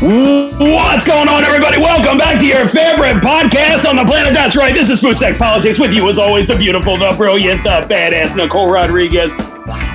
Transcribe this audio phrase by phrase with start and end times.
[0.00, 1.76] What's going on, everybody?
[1.76, 4.32] Welcome back to your favorite podcast on the planet.
[4.32, 4.72] That's right.
[4.72, 8.34] This is Food Sex Politics with you, as always, the beautiful, the brilliant, the badass
[8.34, 9.34] Nicole Rodriguez.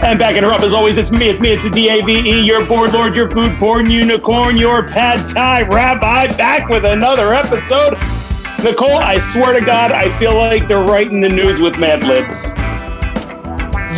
[0.03, 2.93] And backing her up, as always, it's me, it's me, it's the D-A-V-E, your board
[2.93, 7.97] lord, your food porn unicorn, your pad thai rabbi, back with another episode.
[8.63, 12.49] Nicole, I swear to God, I feel like they're writing the news with Mad Libs.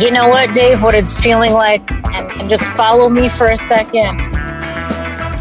[0.02, 0.82] You know what, Dave?
[0.82, 4.27] What it's feeling like, and, and just follow me for a second.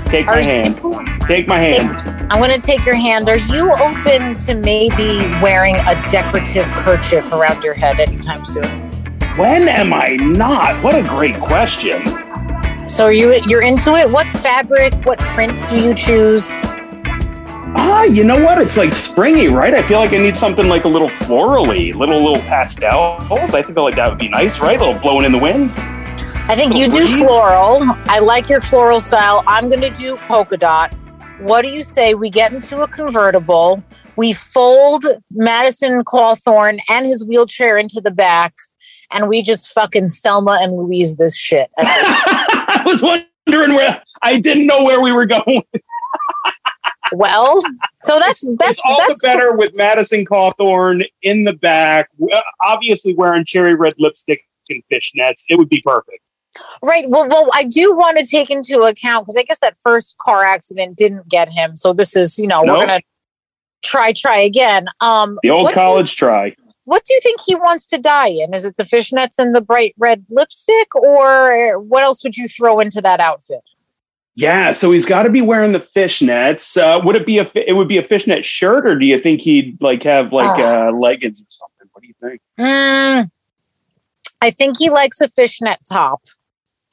[0.09, 1.27] Take my Are you- hand.
[1.27, 1.89] Take my hand.
[2.31, 3.27] I'm going to take your hand.
[3.29, 8.65] Are you open to maybe wearing a decorative kerchief around your head anytime soon?
[9.37, 10.81] When am I not?
[10.83, 12.01] What a great question.
[12.89, 14.09] So are you you're into it?
[14.09, 14.93] What fabric?
[15.05, 16.47] What print do you choose?
[17.79, 18.59] Ah, you know what?
[18.61, 19.73] It's like springy, right?
[19.73, 23.53] I feel like I need something like a little florally, little little pastels.
[23.53, 24.79] I feel like that would be nice, right?
[24.79, 25.69] A little blowing in the wind.
[26.49, 27.79] I think you do floral.
[28.05, 29.43] I like your floral style.
[29.47, 30.93] I'm going to do polka dot.
[31.39, 33.83] What do you say we get into a convertible?
[34.15, 38.55] We fold Madison Cawthorn and his wheelchair into the back,
[39.11, 41.69] and we just fucking Thelma and Louise this shit.
[41.77, 45.63] I was wondering where I didn't know where we were going.
[47.11, 47.61] well,
[47.99, 52.09] so that's that's it's all that's the better with Madison Cawthorn in the back,
[52.63, 55.43] obviously wearing cherry red lipstick and fishnets.
[55.49, 56.21] It would be perfect.
[56.83, 57.09] Right.
[57.09, 60.43] Well, well, I do want to take into account because I guess that first car
[60.43, 61.75] accident didn't get him.
[61.77, 62.77] So this is, you know, Nope.
[62.77, 63.01] we're gonna
[63.83, 64.87] try, try again.
[65.01, 66.55] Um, The old what do you- college try.
[66.85, 68.53] what do you think he wants to die in?
[68.53, 72.79] Is it the fishnets and the bright red lipstick, or what else would you throw
[72.79, 73.61] into that outfit?
[74.35, 76.77] Yeah, so he's got to be wearing the fishnets.
[76.79, 77.49] Uh, would it be a?
[77.55, 80.89] It would be a fishnet shirt, or do you think he'd like have like Ah.
[80.89, 81.89] uh, leggings or something?
[81.91, 82.41] What do you think?
[82.59, 83.29] Mm,
[84.39, 86.21] I think he likes a fishnet top.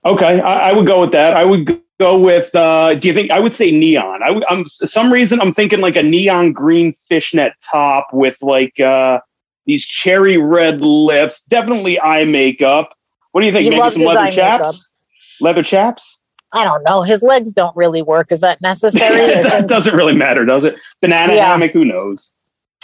[0.06, 1.34] Okay, I, I would go with that.
[1.34, 2.54] I would go with.
[2.54, 3.30] Uh, do you think?
[3.30, 4.22] I would say neon.
[4.22, 4.44] I would.
[4.48, 9.20] I'm some reason I'm thinking like a neon green fishnet top with like uh,
[9.66, 11.44] these cherry red lips.
[11.46, 12.94] Definitely eye makeup.
[13.32, 13.64] What do you think?
[13.64, 14.92] He Maybe some leather chaps.
[15.40, 16.20] Leather chaps.
[16.52, 17.02] I don't know.
[17.02, 18.30] His legs don't really work.
[18.30, 19.34] Is that necessary?
[19.34, 20.76] I that doesn't really matter, does it?
[21.00, 21.46] Banana Yeah.
[21.46, 21.72] hammock.
[21.72, 22.36] Who knows?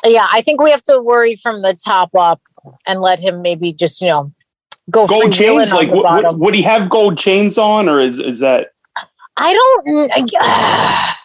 [0.05, 2.41] yeah, I think we have to worry from the top up
[2.87, 4.33] and let him maybe just you know
[4.91, 5.73] go Gold chains.
[5.73, 8.73] Like, the would, would, he have gold chains on, or is is that?
[9.37, 10.11] I don't.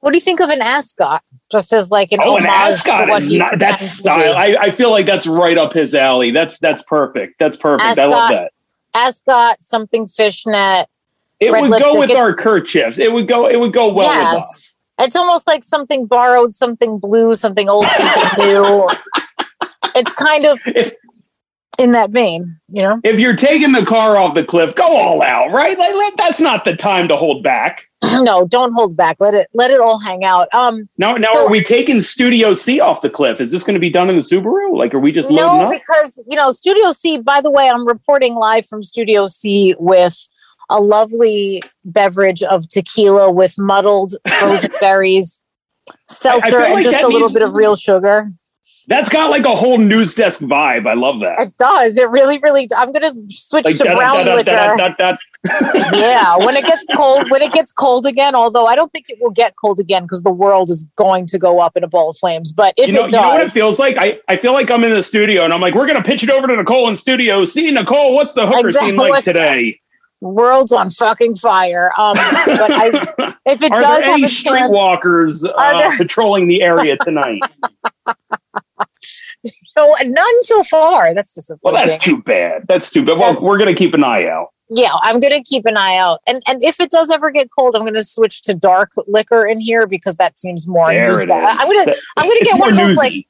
[0.00, 1.22] what do you think of an ascot?
[1.50, 3.58] Just as like an Oh, an ascot is not.
[3.58, 4.34] That's style.
[4.34, 6.30] I, I feel like that's right up his alley.
[6.30, 7.34] That's that's perfect.
[7.38, 7.98] That's perfect.
[7.98, 8.52] I love Ascot, that.
[8.94, 10.88] ascot, something fishnet.
[11.40, 12.98] It would go lipstick, with our kerchiefs.
[12.98, 13.46] It would go.
[13.48, 14.34] It would go well with Yes.
[14.42, 14.78] us.
[15.00, 18.88] It's almost like something borrowed, something blue, something old, something new.
[19.94, 20.92] It's kind of If
[21.78, 23.00] in that vein, you know.
[23.04, 25.78] if you're taking the car off the cliff, go all out, right?
[25.78, 27.86] Like let- that's not the time to hold back.
[28.02, 29.16] no, don't hold back.
[29.20, 30.52] Let it let it all hang out.
[30.52, 33.40] Um, Now, now So- are we taking Studio C off the cliff?
[33.40, 34.76] Is this going to be done in the Subaru?
[34.76, 35.72] Like, are we just loading no, up?
[35.80, 37.18] because you know, Studio C.
[37.18, 40.28] By the way, I'm reporting live from Studio C with
[40.70, 45.40] a lovely beverage of tequila with muddled frozen berries,
[46.08, 48.30] seltzer, feel and just a little bit of real sugar.
[48.88, 50.88] That's got like a whole news desk vibe.
[50.88, 51.38] I love that.
[51.38, 51.98] It does.
[51.98, 52.66] It really, really.
[52.76, 54.94] I'm gonna switch Like to da- brown da- liquor.
[54.98, 55.16] da-
[55.92, 58.34] yeah, when it gets cold, when it gets cold again.
[58.34, 61.38] Although I don't think it will get cold again because the world is going to
[61.38, 62.52] go up in a ball of flames.
[62.52, 63.96] But if You know, it does, you know what it feels like?
[63.98, 66.24] I, I feel like I'm in the studio and I'm like, we're going to pitch
[66.24, 67.44] it over to Nicole in studio.
[67.44, 68.90] See, Nicole, what's the hooker Exactly.
[68.90, 69.80] scene like today?
[70.20, 71.92] world's on fucking fire.
[71.96, 76.48] Um, but I, if it Are does there have any a chance, streetwalkers uh, patrolling
[76.48, 77.40] the area tonight?
[79.78, 81.14] no, none so far.
[81.14, 81.60] That's disappointing.
[81.62, 82.64] well, that's too bad.
[82.68, 83.18] That's too bad.
[83.18, 84.48] Well, That's- we're going to keep an eye out.
[84.70, 87.74] yeah, I'm gonna keep an eye out, and and if it does ever get cold,
[87.74, 90.88] I'm gonna switch to dark liquor in here because that seems more.
[90.90, 91.22] There it is.
[91.22, 93.26] I'm gonna That- I'm gonna get one of those like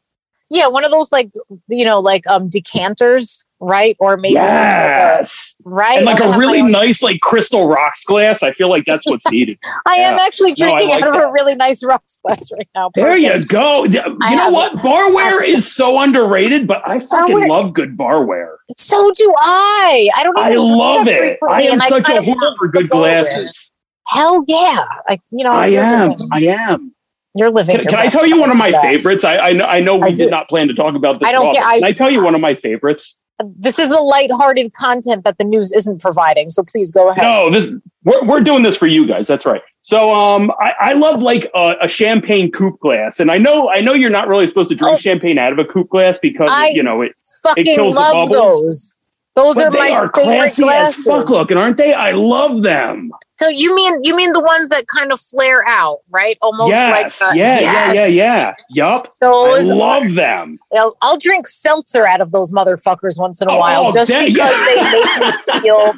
[0.50, 1.30] yeah, one of those like
[1.68, 3.96] you know like um decanters, right?
[3.98, 5.60] Or maybe like a- Yes.
[5.64, 8.42] right, And like a really nice, like crystal rocks glass.
[8.42, 9.58] I feel like that's what's needed.
[9.86, 10.24] I am Yeah.
[10.24, 12.90] actually No, drinking like out of a really nice rocks glass right now.
[12.94, 13.84] There you go.
[13.84, 14.72] You I know what?
[14.76, 18.54] Barware is so underrated, but I fucking Barware- love good barware.
[18.76, 20.08] So do I.
[20.16, 20.38] I don't.
[20.38, 21.38] Even I love it.
[21.48, 23.74] I am such kind a whore for good glasses.
[24.06, 24.84] Hell yeah!
[25.08, 26.10] I you know I am.
[26.10, 26.94] living- I am.
[27.34, 27.76] You're living.
[27.76, 28.80] Can, your can I tell you one of my life.
[28.82, 29.22] favorites?
[29.24, 29.64] I, I know.
[29.64, 31.28] I know we I did not plan to talk about this.
[31.28, 33.20] I don't all, I- Can I tell you one of my favorites?
[33.56, 36.50] This is the lighthearted content that the news isn't providing.
[36.50, 37.22] So please go ahead.
[37.22, 37.72] No, this
[38.04, 39.26] we're, we're doing this for you guys.
[39.28, 39.62] That's right.
[39.80, 43.80] So um, I, I love like a, a champagne coupe glass, and I know I
[43.80, 44.98] know you're not really supposed to drink Oh.
[44.98, 47.12] champagne out of a coupe glass because I- you know it.
[47.44, 48.30] Fucking kills the bubbles.
[48.30, 48.98] those.
[49.36, 50.98] Those But are they my are favorite classy glasses.
[50.98, 51.94] as fuck looking, aren't they?
[51.94, 53.12] I love them.
[53.40, 56.36] So you mean you mean the ones that kind of flare out, right?
[56.42, 57.94] Almost yes, like yeah, yes.
[57.94, 58.54] yeah, yeah, yeah.
[58.70, 59.06] Yup.
[59.06, 60.58] I Those love them.
[60.76, 64.10] I'll, I'll drink seltzer out of those motherfuckers once in a Oh, while, oh, just
[64.10, 64.90] damn, because yeah.
[64.90, 65.92] they make me feel.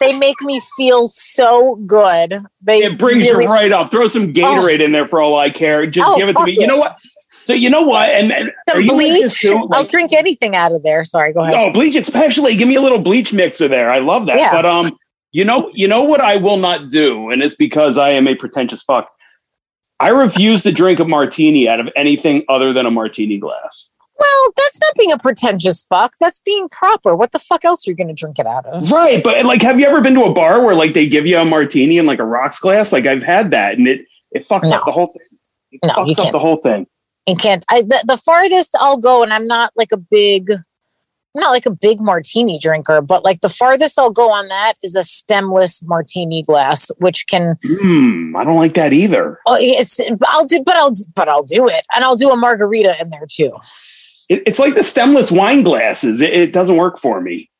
[0.00, 2.38] They make me feel so good.
[2.62, 3.90] They It brings really, you right up.
[3.90, 5.86] Throw some Gatorade in there for all I care.
[5.86, 6.52] Just Oh, give it to me.
[6.58, 6.98] You know what?
[7.42, 8.08] So you know what?
[8.08, 9.38] And, and are Some you bleach.
[9.40, 9.68] too?
[9.72, 11.04] I'll drink anything out of there.
[11.04, 11.54] Sorry, go ahead.
[11.56, 12.56] oh, bleach, especially.
[12.56, 13.90] Give me a little bleach mixer there.
[13.90, 14.38] I love that.
[14.38, 14.50] Yeah.
[14.52, 14.98] But um,
[15.34, 18.36] you know, you know what I will not do, and it's because I am a
[18.36, 19.10] pretentious fuck.
[19.98, 23.92] I refuse to drink a martini out of anything other than a martini glass.
[24.16, 26.12] Well, that's not being a pretentious fuck.
[26.20, 27.16] That's being proper.
[27.16, 28.88] What the fuck else are you going to drink it out of?
[28.92, 31.36] Right, but like, have you ever been to a bar where like they give you
[31.36, 32.92] a martini in like a rocks glass?
[32.92, 34.76] Like I've had that, and it it fucks No.
[34.78, 35.38] up the whole thing.
[35.72, 36.86] It No, you fucks up the whole thing.
[37.26, 40.48] and can't I the, the farthest I'll go and I'm not like a big
[41.34, 44.74] I'm not like a big martini drinker, but like the farthest I'll go on that
[44.82, 49.40] is a stemless martini glass, which can Hmm, I don't like that either.
[49.46, 51.84] oh, it's I'll do but I'll but I'll do it.
[51.92, 53.52] And I'll do a margarita in there too.
[54.28, 56.20] It, it's like the stemless wine glasses.
[56.20, 57.50] It, it doesn't work for me.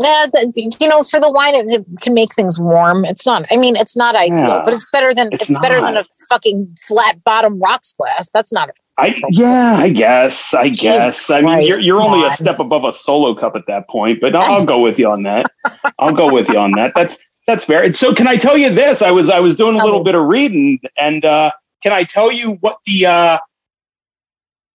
[0.00, 3.04] Yeah, th- you know, for the wine, it, it can make things warm.
[3.04, 3.46] It's not.
[3.50, 6.04] I mean, it's not ideal, Yeah, but it's better than it's it's, better than a
[6.28, 8.28] fucking flat bottom rocks glass.
[8.32, 8.70] That's not.
[8.98, 10.54] I yeah, I guess.
[10.54, 11.30] I Jesus guess.
[11.30, 14.34] I mean, you're you're only a step above a solo cup at that point, but
[14.34, 15.46] I'll, I'll go with you on that.
[16.00, 16.92] I'll go with you on that.
[16.96, 17.84] That's that's fair.
[17.84, 19.00] And so, can I tell you this?
[19.00, 21.52] I was I was doing a little bit of reading, and uh,
[21.82, 23.38] can I tell you what the uh,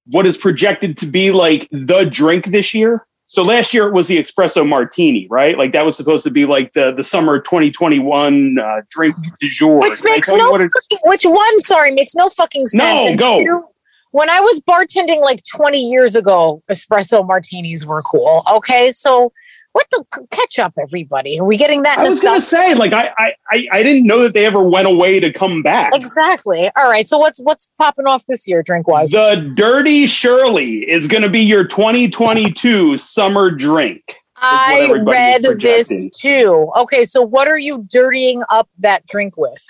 [0.07, 3.05] what is projected to be like the drink this year?
[3.25, 5.57] So last year it was the espresso martini, right?
[5.57, 9.79] Like that was supposed to be like the the summer 2021 uh, drink du jour.
[9.79, 10.69] Which makes no fucking,
[11.03, 11.59] which one?
[11.59, 12.81] Sorry, makes no fucking sense.
[12.81, 13.39] No, And go.
[13.43, 13.65] two,
[14.13, 18.43] When I was bartending like 20 years ago, espresso martinis were cool.
[18.53, 19.33] Okay, so
[19.71, 21.39] what the catch up, everybody?
[21.39, 21.97] Are we getting that?
[21.97, 24.85] I was gonna say, like, I, I, I I didn't know that they ever went
[24.85, 25.95] away to come back.
[25.95, 26.69] Exactly.
[26.75, 27.07] All right.
[27.07, 29.09] So what's what's popping off this year, drink wise?
[29.09, 34.19] The Dirty Shirley is going to be your 2022 summer drink.
[34.37, 35.89] I read this
[36.19, 36.71] too.
[36.75, 39.65] Okay, so what are you dirtying up that drink with?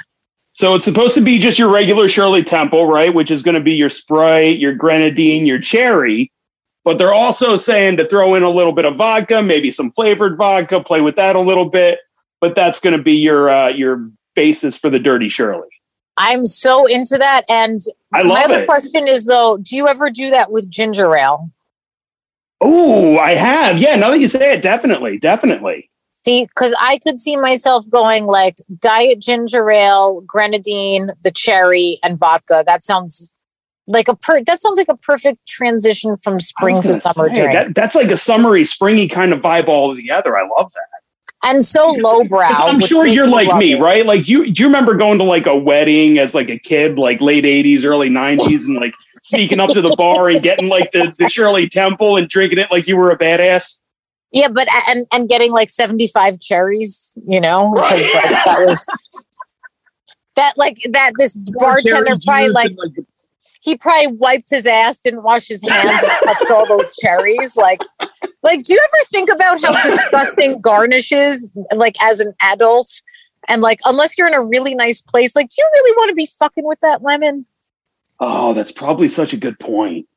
[0.64, 3.14] So it's supposed to be just your regular Shirley Temple, right?
[3.14, 6.32] Which is going to be your Sprite, your Grenadine, your Cherry.
[6.86, 10.38] But they're also saying to throw in a little bit of vodka, maybe some flavored
[10.38, 12.00] vodka, play with that a little bit.
[12.40, 15.68] But that's going to be your uh, your basis for the Dirty Shirley.
[16.16, 17.44] I'm so into that.
[17.50, 17.82] And
[18.14, 18.66] my other it.
[18.66, 21.52] question is though, do you ever do that with ginger ale?
[22.62, 23.80] Oh, I have.
[23.80, 25.90] Yeah, now that you say it, definitely, definitely.
[26.26, 32.18] See, because I could see myself going like diet ginger ale, grenadine, the cherry, and
[32.18, 32.64] vodka.
[32.66, 33.36] That sounds
[33.88, 34.42] like a per.
[34.44, 38.10] That sounds like a perfect transition from spring to summer say, drink, that- that's like
[38.10, 40.38] a summery, springy kind of vibe all together.
[40.38, 41.50] I love that.
[41.50, 42.48] and so lowbrow.
[42.48, 43.82] I'm sure you're like me, it.
[43.82, 44.06] right?
[44.06, 47.20] Like you, do you remember going to like a wedding as like a kid, like
[47.20, 48.94] late '80s, early '90s, and like
[49.24, 52.72] sneaking up to the bar and getting like the, the Shirley Temple and drinking it
[52.72, 53.82] like you were a badass?
[54.34, 58.02] Yeah, but and and getting like seventy five cherries, you know, Right.
[58.16, 58.86] like, that was
[60.36, 61.12] that like that.
[61.18, 63.06] This bartender probably like like,
[63.62, 67.56] he probably wiped his ass, didn't wash his hands, and touched all those cherries.
[67.56, 67.82] Like,
[68.42, 72.90] like, do you ever think about how disgusting garnishes, like as an adult,
[73.48, 76.16] and like unless you're in a really nice place, like, do you really want to
[76.16, 77.46] be fucking with that lemon?
[78.20, 80.08] oh, that's probably such a good point.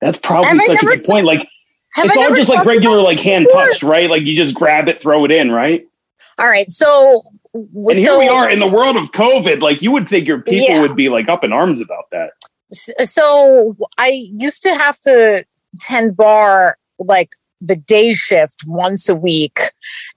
[0.00, 1.26] That's probably Have such a good point.
[1.26, 1.46] Like
[1.94, 4.08] Have it's I all just like regular, like hand touched, right?
[4.08, 5.84] Like you just grab it, throw it in, right?
[6.38, 7.22] All right, so
[7.54, 9.60] And here so, we are in the world of COVID.
[9.60, 10.80] Like you would think your people Yeah.
[10.80, 12.30] would be like up in arms about that.
[12.72, 15.44] so I used to have to
[15.80, 17.30] tend bar like
[17.60, 19.58] the day shift once a week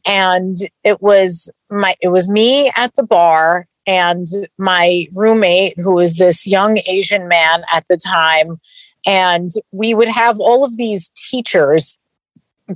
[0.08, 4.28] and it was my it was me at the bar and
[4.58, 8.60] my roommate who was this young asian man at the time
[9.06, 11.98] and we would have all of these teachers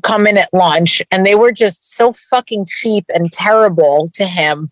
[0.03, 4.69] come in at lunch and they were just so fucking cheap and terrible to him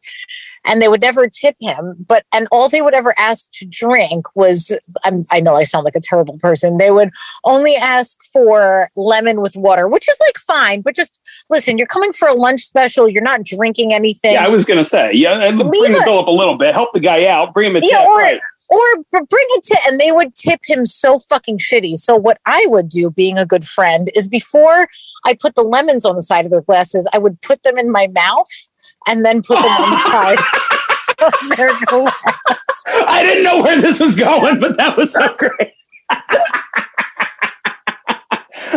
[0.66, 1.96] and they would never tip him.
[2.08, 5.86] But and all they would ever ask to drink was I'm, i know i sound
[5.86, 7.12] like a terrible person they would
[7.44, 12.12] only ask for lemon with water which is like fine but just listen you're coming
[12.12, 14.34] for a lunch special you're not drinking anything.
[14.34, 16.94] Yeah, I was gonna say, yeah, and bring the bill up a little bit, help
[16.94, 18.42] the guy out, bring him a Yeah, tip, or- right?
[18.70, 18.80] Or
[19.12, 22.90] bring a tip and they would tip him so fucking shitty so what i would
[22.90, 24.88] do being a good friend is before
[25.26, 27.92] i put the lemons on the side of their glasses i would put them in
[27.92, 28.50] my mouth
[29.08, 30.40] and then put them on the side
[31.26, 32.14] of their glass
[33.08, 35.72] I didn't know where this was going, but that was so great.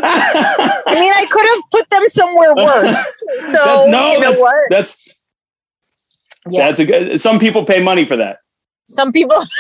[0.01, 3.25] I mean, I could have put them somewhere worse.
[3.39, 4.71] So That- no, you know that's, what?
[4.71, 5.15] that's
[6.49, 6.67] Yeah.
[6.67, 7.21] That's a good.
[7.21, 8.39] Some people pay money for that.
[8.89, 9.37] Some people,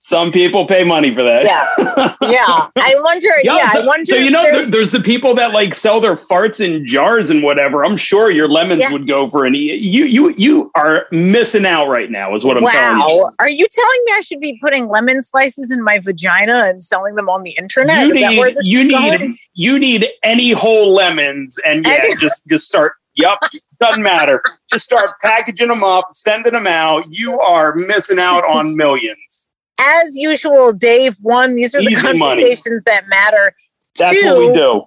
[0.00, 1.44] Some people pay money for that.
[1.44, 2.14] Yeah.
[2.30, 2.68] yeah.
[2.76, 3.26] I wonder.
[3.42, 4.04] Yo, yeah, so, I wonder.
[4.06, 7.42] so you know, there's- there's the people that like sell their farts in jars and
[7.42, 7.84] whatever.
[7.84, 8.92] I'm sure your lemons Yes.
[8.92, 9.54] would go for an.
[9.56, 12.32] E- you you you are missing out right now.
[12.34, 13.22] Is what I'm telling you.
[13.24, 13.32] wow.
[13.40, 17.16] Are you telling me I should be putting lemon slices in my vagina and selling
[17.16, 18.04] them on the internet?
[18.04, 19.38] You Is that where need you is need going?
[19.54, 22.92] you need any whole lemons and yeah, Any- just just start.
[23.18, 23.38] Yep,
[23.80, 24.40] doesn't matter.
[24.70, 27.04] Just start packaging them up, sending them out.
[27.10, 29.48] You are missing out on millions.
[29.80, 31.16] As usual, Dave.
[31.20, 32.18] One, these are the Easy money.
[32.18, 33.54] conversations that matter.
[33.98, 34.84] That's Two, what we do.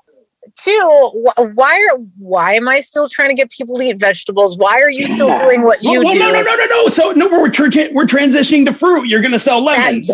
[0.58, 1.24] Two,
[1.54, 4.58] why are why am I still trying to get people to eat vegetables?
[4.58, 6.20] Why are you still doing what oh, you well, well, do?
[6.20, 6.88] no, no, no, no, no.
[6.88, 9.08] So no, we're tra- we're transitioning to fruit.
[9.08, 10.12] You're going to sell lemons.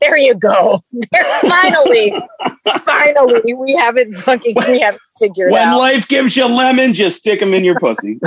[0.00, 0.80] There you go.
[1.12, 2.12] There, finally,
[2.82, 5.78] finally, we haven't fucking we haven't When out.
[5.78, 8.18] life gives you lemons, just stick them in your pussy.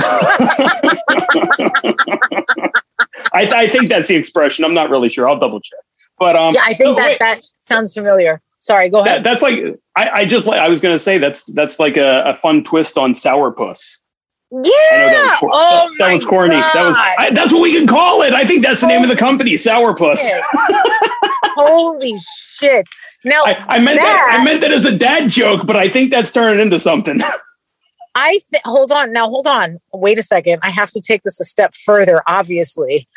[3.32, 4.64] I, I think that's the expression.
[4.64, 5.28] I'm not really sure.
[5.28, 5.80] I'll double check.
[6.18, 8.40] But um, yeah, I think so that wait, that sounds familiar.
[8.60, 9.24] Sorry, go that, ahead.
[9.24, 12.22] that's like I, I just like I was going to say that's that's like a,
[12.26, 13.98] a fun twist on sourpuss.
[14.52, 14.60] yeah.
[14.62, 16.50] That was, cor- oh that, that was corny.
[16.50, 18.32] That was I, that's what we can call it.
[18.32, 20.30] I think that's the name of the company, sourpuss.
[21.54, 22.86] Holy shit!
[23.24, 24.04] Now I, I meant that.
[24.30, 27.20] That- I meant that as a dad joke, but I think that's turning into something.
[28.14, 29.28] I th- hold on now.
[29.28, 29.78] Hold on.
[29.94, 30.58] Wait a second.
[30.62, 32.22] I have to take this a step further.
[32.26, 33.08] Obviously,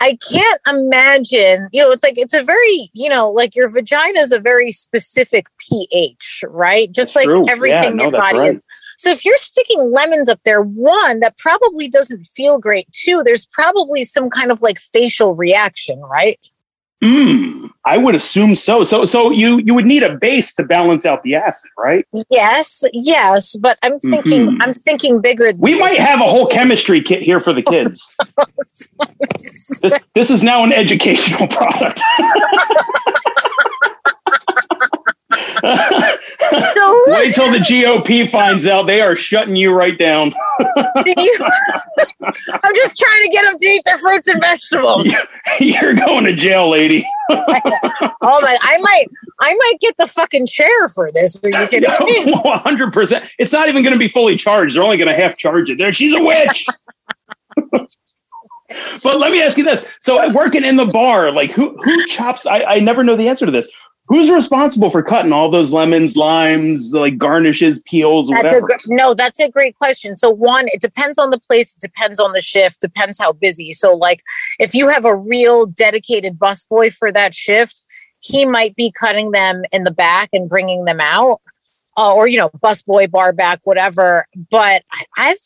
[0.00, 1.68] I can't imagine.
[1.72, 4.70] You know, it's like it's a very you know, like your vagina is a very
[4.70, 6.92] specific pH, right?
[6.92, 7.48] Just That's like true.
[7.48, 8.48] everything Yeah, your that's body right.
[8.50, 8.64] is.
[8.98, 12.86] So if you're sticking lemons up there, one that probably doesn't feel great.
[12.92, 16.38] Two, there's probably some kind of like facial reaction, right?
[17.02, 18.84] Mm, I would assume so.
[18.84, 22.06] So so you you would need a base to balance out the acid, right?
[22.28, 24.48] Yes, yes, but I'm thinking.
[24.50, 24.58] Mhm.
[24.60, 25.52] I'm thinking bigger.
[25.56, 28.14] We might have a whole chemistry kit here for the kids.
[29.80, 32.00] this this is now an educational product.
[35.62, 40.30] so Wait till the GOP finds out they are shutting you right down.
[41.04, 41.38] do you?
[42.22, 45.08] I'm just trying to get them to eat their fruits and vegetables.
[45.60, 47.06] You're going to jail, lady.
[48.22, 48.58] Oh my!
[48.60, 49.06] I might,
[49.40, 51.42] I might get the fucking chair for this.
[51.42, 52.32] Are you me?
[52.42, 53.24] One hundred percent.
[53.38, 54.76] It's not even going to be fully charged.
[54.76, 55.78] They're only going to half charge it.
[55.78, 56.66] There, she's a witch.
[59.02, 62.46] but let me ask you this: so working in the bar, like who who chops?
[62.46, 63.70] I, I never know the answer to this.
[64.10, 68.66] Who's responsible for cutting all those lemons, limes, like garnishes, peels, That's a whatever?
[68.66, 69.14] gr- no.
[69.14, 70.16] That's a great question.
[70.16, 71.76] So one, it depends on the place.
[71.76, 72.80] It depends on the shift.
[72.80, 73.70] Depends how busy.
[73.70, 74.24] So like,
[74.58, 77.84] if you have a real dedicated busboy for that shift,
[78.18, 81.40] he might be cutting them in the back and bringing them out,
[81.96, 84.26] uh, or you know, busboy, bar back, whatever.
[84.50, 85.38] But I, I've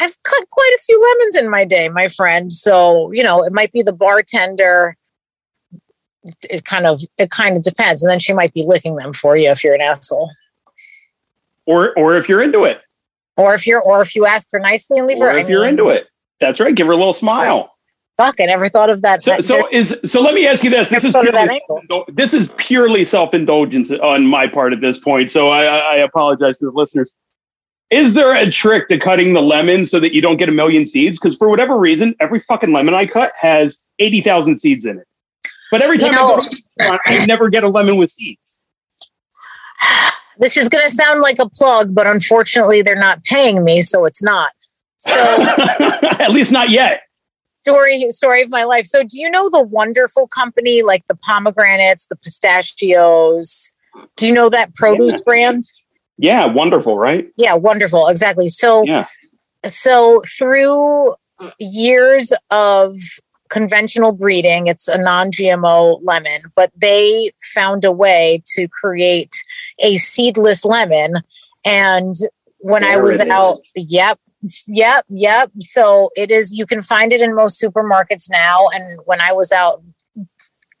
[0.00, 2.52] I've cut quite a few lemons in my day, my friend.
[2.52, 4.96] So you know, it might be the bartender.
[6.48, 9.36] It kind of it kind of depends, and then she might be licking them for
[9.36, 10.30] you if you're an asshole.
[11.66, 12.80] or or if you're into it,
[13.36, 15.38] Or if you're, or if you ask her nicely and leave or her.
[15.38, 16.06] if you're into it.
[16.40, 16.74] That's right.
[16.74, 17.70] Give her a little smile.
[18.16, 19.22] Fuck, I never thought of that.
[19.22, 20.20] So, that- so is so.
[20.20, 23.90] Let me ask you this: This is Never thought of purely, this is purely self-indulgence
[23.92, 25.30] on my part at this point.
[25.30, 27.16] So I, I I apologize to the listeners.
[27.90, 30.84] Is there a trick to cutting the lemon so that you don't get a million
[30.86, 31.18] seeds?
[31.18, 35.06] Because for whatever reason, every fucking lemon I cut has eighty thousand seeds in it.
[35.72, 37.96] But every You time know- I go to a restaurant, I never get a lemon
[37.96, 38.60] with seeds.
[40.38, 44.04] this is going to sound like a plug, but unfortunately, they're not paying me, so
[44.04, 44.52] it's not.
[44.98, 45.12] So,
[46.20, 47.02] at least not yet.
[47.62, 48.86] story story of my life.
[48.86, 53.72] So, do you know the wonderful company like the pomegranates, the pistachios?
[54.16, 55.20] Do you know that produce Yeah.
[55.24, 55.64] brand?
[56.18, 57.28] Yeah, wonderful, right?
[57.36, 58.06] Yeah, wonderful.
[58.08, 58.48] Exactly.
[58.48, 59.06] So, Yeah.
[59.66, 61.14] so through
[61.58, 62.94] years of
[63.52, 69.34] conventional breeding, it's a non-GMO lemon, but they found a way to create
[69.80, 71.16] a seedless lemon.
[71.64, 72.14] And
[72.58, 73.32] when I was it is.
[73.32, 74.18] out, yep,
[74.66, 75.50] yep, yep.
[75.60, 76.54] So it is.
[76.54, 78.68] You can find it in most supermarkets now.
[78.72, 79.82] And when I was out.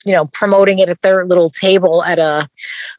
[0.04, 2.48] You know, promoting it at their little table at a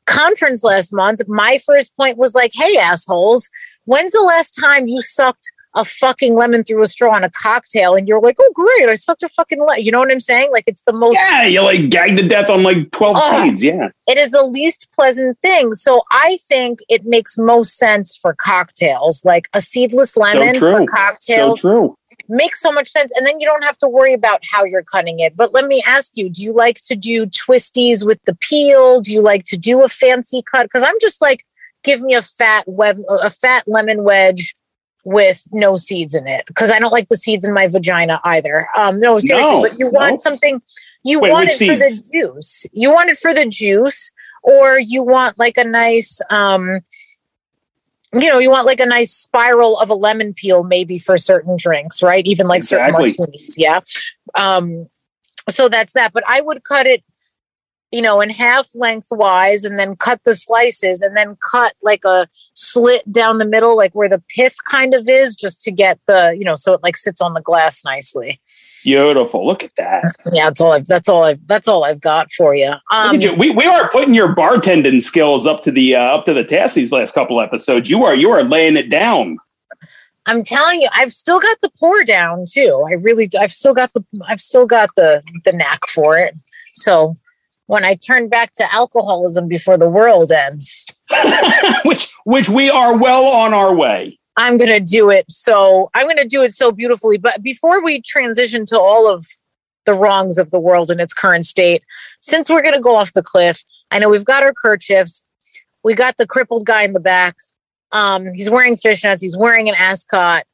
[0.06, 1.20] conference last month.
[1.28, 3.50] My first point was like, "Hey, assholes,
[3.84, 7.96] when's the last time you sucked a fucking lemon through a straw in a cocktail
[7.96, 9.84] and you're like, oh, great, I sucked a fucking lemon.
[9.84, 10.50] You know what I'm saying?
[10.52, 13.44] Like, it's the most, Yeah, you like gagged to death on like twelve Ugh.
[13.50, 13.64] seeds.
[13.64, 13.90] Yeah.
[14.08, 15.72] it is the least pleasant thing.
[15.74, 19.26] So I think it makes most sense for cocktails.
[19.26, 20.72] Like a seedless lemon true.
[20.72, 21.96] for So cocktails true.
[22.30, 23.12] makes so much sense.
[23.18, 25.36] And then you don't have to worry about how you're cutting it.
[25.36, 29.02] But let me ask you, do you like to do twisties with the peel?
[29.02, 30.64] Do you like to do a fancy cut?
[30.64, 31.44] Because I'm just like,
[31.84, 34.56] give me a fat web, a fat lemon wedge
[35.04, 38.68] with no seeds in it because I don't like the seeds in my vagina either.
[38.78, 40.18] Um, no, seriously, No, but you want no.
[40.18, 40.62] something.
[41.04, 42.66] You Wait, want it for the juice.
[42.72, 44.12] You want it for the juice,
[44.44, 46.80] or you want like a nice, um,
[48.14, 51.58] you know, you want like a nice spiral of a lemon peel, maybe for certain
[51.58, 52.26] drinks, right?
[52.26, 53.10] Even like Exactly.
[53.10, 53.82] certain martinis, yeah.
[54.36, 54.88] Um,
[55.50, 56.14] so that's that.
[56.14, 57.04] But I would cut it
[57.94, 62.28] you know, in half lengthwise and then cut the slices and then cut like a
[62.56, 66.36] slit down the middle, like where the pith kind of is, just to get the,
[66.36, 68.42] you know, so it like sits on the glass nicely.
[68.84, 69.46] Beautiful.
[69.46, 70.06] Look at that.
[70.34, 72.74] Yeah, that's all I've that's all I've that's all I've got for you.
[72.90, 73.36] Um you.
[73.36, 76.74] We, we are putting your bartending skills up to the uh, up to the test
[76.74, 77.92] these last couple episodes.
[77.92, 79.38] You are you are laying it down.
[80.26, 82.84] I'm telling you, I've still got the pour down too.
[82.90, 86.36] I really I've still got the I've still got the the knack for it.
[86.74, 87.14] So
[87.68, 90.86] when I turn back to alcoholism before the world ends,
[91.86, 94.20] which which we are well on our way.
[94.36, 95.26] I'm going to do it.
[95.30, 97.18] So I'm going to do it so beautifully.
[97.18, 99.28] But before we transition to all of
[99.86, 101.84] the wrongs of the world in its current state,
[102.20, 105.24] since we're going to go off the cliff, I know we've got our kerchiefs.
[105.84, 107.36] We got the crippled guy in the back.
[107.92, 109.22] Um, he's wearing fishnets.
[109.22, 110.46] He's wearing an ascot.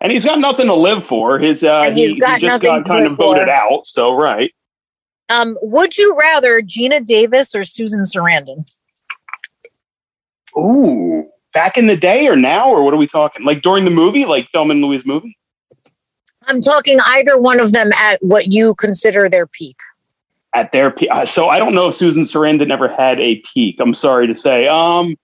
[0.00, 1.38] And he's got nothing to live for.
[1.38, 3.84] His uh he, he's he got just nothing got to kind of voted out.
[3.84, 4.54] So right.
[5.28, 8.70] Um, would you rather Geena Davis or Susan Sarandon?
[10.58, 11.28] Ooh.
[11.52, 13.44] Back in the day or now or what are we talking?
[13.44, 15.36] Like during the movie, like filming Louise movie?
[16.46, 19.76] I'm talking either one of them at what you consider their peak.
[20.54, 21.10] At their peak.
[21.10, 23.80] Uh, so I don't know if Susan Sarandon ever had a peak.
[23.80, 24.66] I'm sorry to say.
[24.66, 25.14] Um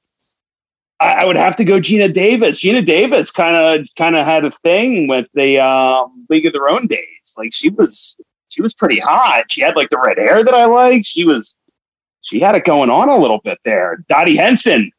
[1.01, 2.61] I, I would have to go Geena Davis.
[2.61, 6.69] Geena Davis kind of kind of had a thing with the um, League of Their
[6.69, 7.35] Own days.
[7.37, 8.19] Like she was
[8.55, 9.51] she was pretty hot.
[9.51, 11.05] She had like the red hair that I like.
[11.05, 11.59] She was
[12.21, 14.05] she had it going on a little bit there.
[14.09, 14.93] Dottie Hinson.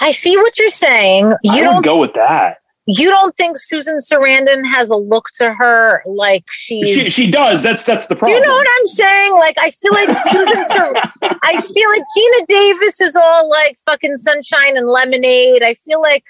[0.00, 1.32] I see what you're saying.
[1.42, 2.58] You I don't go with that.
[2.86, 7.62] you don't think Susan Sarandon has a look to her like she's She she does.
[7.62, 8.36] That's that's the problem.
[8.36, 9.34] you know what I'm saying?
[9.34, 10.94] Like, I feel like Susan, Sar-
[11.42, 15.62] I feel like Geena Davis is all like fucking sunshine and lemonade.
[15.62, 16.24] I feel like,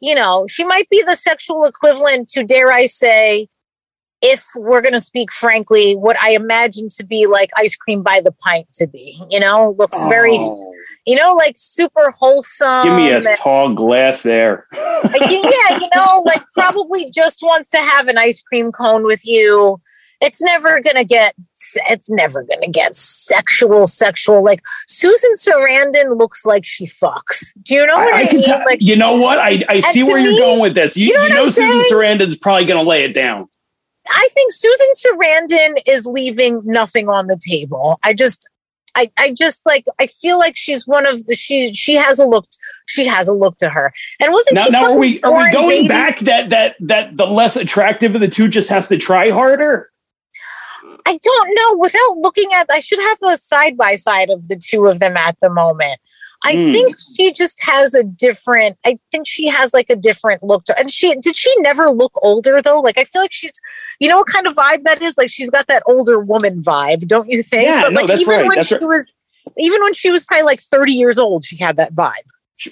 [0.00, 3.48] you know, she might be the sexual equivalent to, dare I say,
[4.22, 8.20] if we're going to speak frankly, what I imagine to be like ice cream by
[8.20, 10.72] the pint to be, you know, looks very, Oh,
[11.06, 12.84] you know, like super wholesome.
[12.84, 14.66] give me a and- tall glass there.
[14.74, 19.26] Uh, yeah, you know, like probably just wants to have an ice cream cone with
[19.26, 19.80] you.
[20.22, 21.34] It's never gonna get.
[21.88, 23.86] It's never gonna get sexual.
[23.86, 24.44] Sexual.
[24.44, 27.54] Like Susan Sarandon looks like she fucks.
[27.62, 28.44] Do you know what I, can mean?
[28.44, 29.38] tell- like you know what?
[29.38, 30.94] I, I see to where you're going with this.
[30.94, 31.84] You, you know you know Susan saying?
[31.90, 33.48] Sarandon's probably going to lay it down.
[34.10, 37.98] I think Susan Sarandon is leaving nothing on the table.
[38.04, 38.48] I just.
[38.96, 42.26] I, I just like I feel like she's one of the she she has a
[42.26, 42.44] look
[42.86, 45.52] she has a look to her and wasn't Now, she now are we are we
[45.52, 45.88] going Beatty?
[45.88, 49.90] back that that that the less attractive of the two just has to try harder?
[51.06, 51.78] I don't know.
[51.78, 55.16] Without looking at, I should have a side by side of the two of them
[55.16, 55.98] at the moment.
[56.42, 56.72] I Hmm.
[56.72, 58.76] think she just has a different.
[58.84, 60.78] I think she has like a different look to.
[60.78, 62.80] And she did she never look older though?
[62.80, 63.60] Like I feel like she's,
[64.00, 65.16] you know, what kind of vibe that is.
[65.16, 67.66] Like she's got that older woman vibe, don't you think?
[67.66, 68.84] Yeah, but no, like that's even right, when that's she right.
[68.84, 69.14] was,
[69.58, 72.14] even when she was probably like thirty years old, she had that vibe.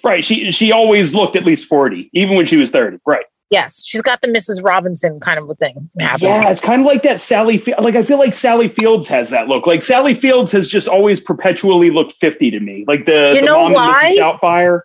[0.02, 0.24] Right.
[0.24, 2.98] She she always looked at least 40, even when she was 30.
[3.06, 3.24] Right.
[3.50, 4.62] Yes, she's got the Mrs.
[4.62, 6.30] Robinson kind of a thing happening.
[6.30, 9.48] Yeah, it's kind of like that Sally like I feel like Sally Fields has that
[9.48, 9.66] look.
[9.66, 12.84] Like Sally Fields has just always perpetually looked 50 to me.
[12.86, 14.14] Like the, You the know mom why?
[14.14, 14.40] Mrs.
[14.40, 14.80] Doubtfire.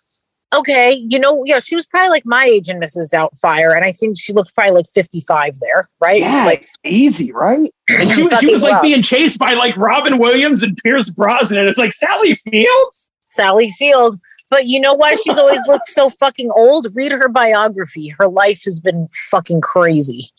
[0.54, 3.10] Okay, you know, yeah, she was probably like my age in Mrs.
[3.14, 6.20] Doubtfire, and I think she looked probably like fifty-five there, right?
[6.22, 7.74] Yeah, Like easy, right?
[7.90, 8.82] And she, was- she was like love.
[8.82, 11.68] being chased by like Robin Williams and Pierce Brosnan.
[11.68, 13.12] It's like Sally Fields.
[13.20, 14.20] Sally Fields.
[14.50, 16.86] But you know why she's always looked so fucking old?
[16.96, 18.10] Read her biography.
[18.20, 20.30] Her life has been fucking crazy.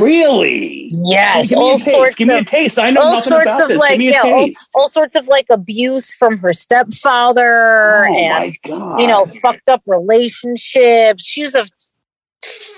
[0.00, 0.88] Really?
[1.04, 1.90] Yes, Give me all a taste.
[1.90, 2.78] sorts Give me a taste.
[2.78, 3.78] I know all nothing sorts about of this.
[3.78, 8.14] like Give me a yeah, all, all sorts of like abuse from her stepfather oh
[8.16, 8.54] and
[8.98, 11.24] you know fucked up relationships.
[11.24, 11.66] She was a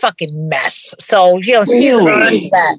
[0.01, 0.95] fucking mess.
[0.99, 2.11] So you know she's Really?
[2.13, 2.79] earned that.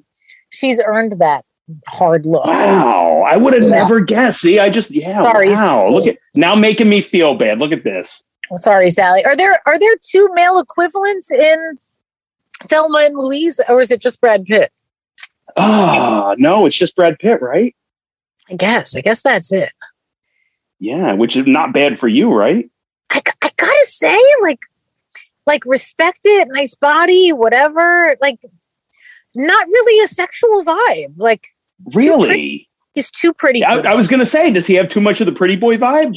[0.51, 1.45] She's earned that
[1.87, 2.45] hard look.
[2.45, 3.69] Wow, I would have Yeah.
[3.81, 4.41] never guessed.
[4.41, 5.23] See, I just yeah.
[5.23, 5.51] Sorry.
[5.51, 7.59] Wow, look at now making me feel bad.
[7.59, 8.25] Look at this.
[8.55, 9.23] Sorry, Sally.
[9.25, 11.77] Are there are there two male equivalents in
[12.63, 14.71] Thelma and Louise, or is it just Brad Pitt?
[15.55, 17.75] Oh no, it's just Brad Pitt, right?
[18.49, 18.95] I guess.
[18.95, 19.71] I guess that's it.
[20.79, 22.69] Yeah, which is not bad for you, right?
[23.09, 24.59] I, I gotta say, like,
[25.45, 28.15] like respect it, nice body, whatever.
[28.21, 28.39] Like,
[29.35, 31.13] not really a sexual vibe.
[31.17, 31.47] Like,
[31.95, 32.69] Really?
[32.93, 33.63] he's too pretty.
[33.65, 33.89] I, for me.
[33.89, 36.15] I was gonna say, does he have too much of the pretty boy vibe?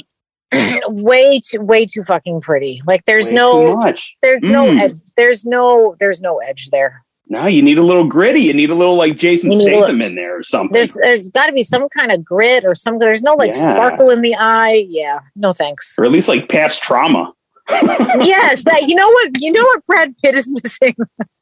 [0.89, 2.81] way too way too fucking pretty.
[2.87, 4.81] Like there's Way no there's no Mm.
[4.81, 7.03] edge, there's no there's no edge there.
[7.29, 8.41] No, you need a little gritty.
[8.41, 10.73] You need a little like Jason a little- Statham in there or something.
[10.73, 13.69] There's there's got to be some kind of grit or some there's no like Yeah.
[13.75, 14.85] sparkle in the eye.
[14.89, 15.95] Yeah, no thanks.
[15.99, 17.33] or at least like past trauma.
[17.71, 20.97] yes, that you know what you know what Brad Pitt is missing.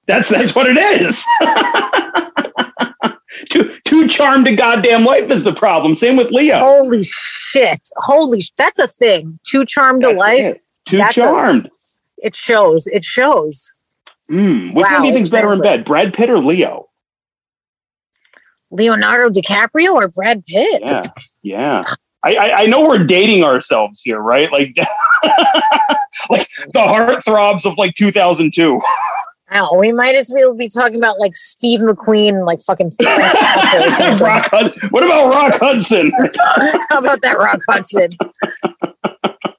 [0.06, 1.24] That's that's what it is.
[3.50, 5.94] too too charmed to goddamn life is the problem.
[5.94, 6.58] Same with Leo.
[6.58, 7.88] Holy shit!
[7.98, 9.38] Holy, sh- that's a thing.
[9.44, 10.40] Too charmed to That's life.
[10.40, 10.56] it.
[10.86, 11.70] Too That's a- charmed.
[12.18, 12.86] It shows.
[12.88, 13.72] It shows.
[14.30, 16.88] Mm, which Wow, one do you think's better in bed, Brad Pitt or Leo?
[18.70, 20.82] Leonardo DiCaprio or Brad Pitt?
[20.84, 21.02] Yeah,
[21.42, 21.82] yeah.
[22.24, 24.50] I, I, I know we're dating ourselves here, right?
[24.52, 24.76] Like,
[26.28, 28.80] like the heartthrobs of like 2002.
[29.50, 32.90] Wow, we might as well be talking about like Steve McQueen, like fucking.
[32.90, 34.26] Frank Zappa or something.
[34.26, 36.10] Rock Hud- what about Rock Hudson?
[36.90, 38.10] How about that, Rock Hudson?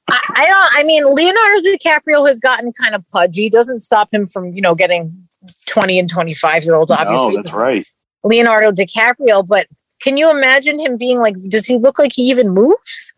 [0.08, 0.78] I, I don't.
[0.78, 3.50] I mean, Leonardo DiCaprio has gotten kind of pudgy.
[3.50, 5.28] Doesn't stop him from you know getting
[5.66, 6.92] twenty and twenty five year olds.
[6.92, 7.84] Obviously, No, that's right.
[8.22, 9.44] Leonardo DiCaprio.
[9.44, 9.66] But
[10.00, 11.34] can you imagine him being like?
[11.48, 13.12] Does he look like he even moves?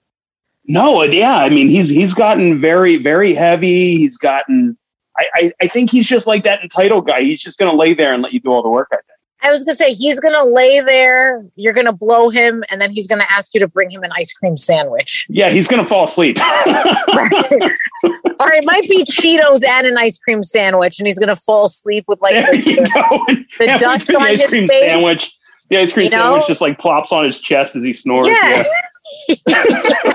[0.69, 1.39] No, yeah.
[1.39, 3.97] I mean, he's he's gotten very very heavy.
[3.99, 4.79] He's gotten.
[5.19, 7.23] I, I, I think he's just like that entitled guy.
[7.23, 8.89] He's just going to lay there and let you do all the work.
[8.93, 9.07] I think.
[9.45, 11.45] I was gonna say he's gonna lay there.
[11.57, 14.33] You're gonna blow him, and then he's gonna ask you to bring him an ice
[14.33, 15.27] cream sandwich.
[15.29, 16.39] Yeah, he's going to fall asleep.
[16.41, 16.45] or
[18.05, 22.23] it might be Cheetos and an ice cream sandwich, and he's gonna fall asleep with
[22.23, 24.79] like there you the, the dust the on ice his cream face.
[24.93, 25.37] sandwich.
[25.71, 26.17] The ice cream You know?
[26.19, 28.29] sandwich just like plops on his chest as he snores.
[28.29, 28.63] Yeah.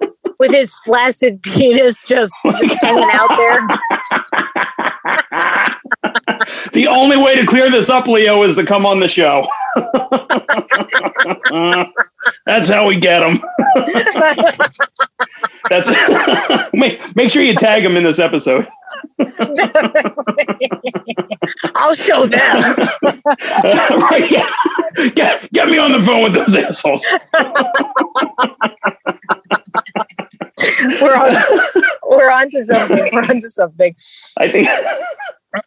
[0.38, 3.66] with his flaccid penis just, oh just hanging out there.
[6.72, 9.46] the only way to clear this up, Leo, is to come on the show.
[12.46, 13.40] That's how we get him.
[15.68, 15.90] That's
[16.72, 18.68] make make sure you tag him in this episode.
[21.74, 22.62] I'll show them.
[23.02, 24.30] right?
[24.30, 24.48] Yeah.
[25.14, 27.06] Get, get me on the phone with those assholes.
[31.02, 31.34] We're on.
[32.10, 33.10] We're on to something.
[33.12, 33.94] We're on to something.
[34.38, 34.68] I think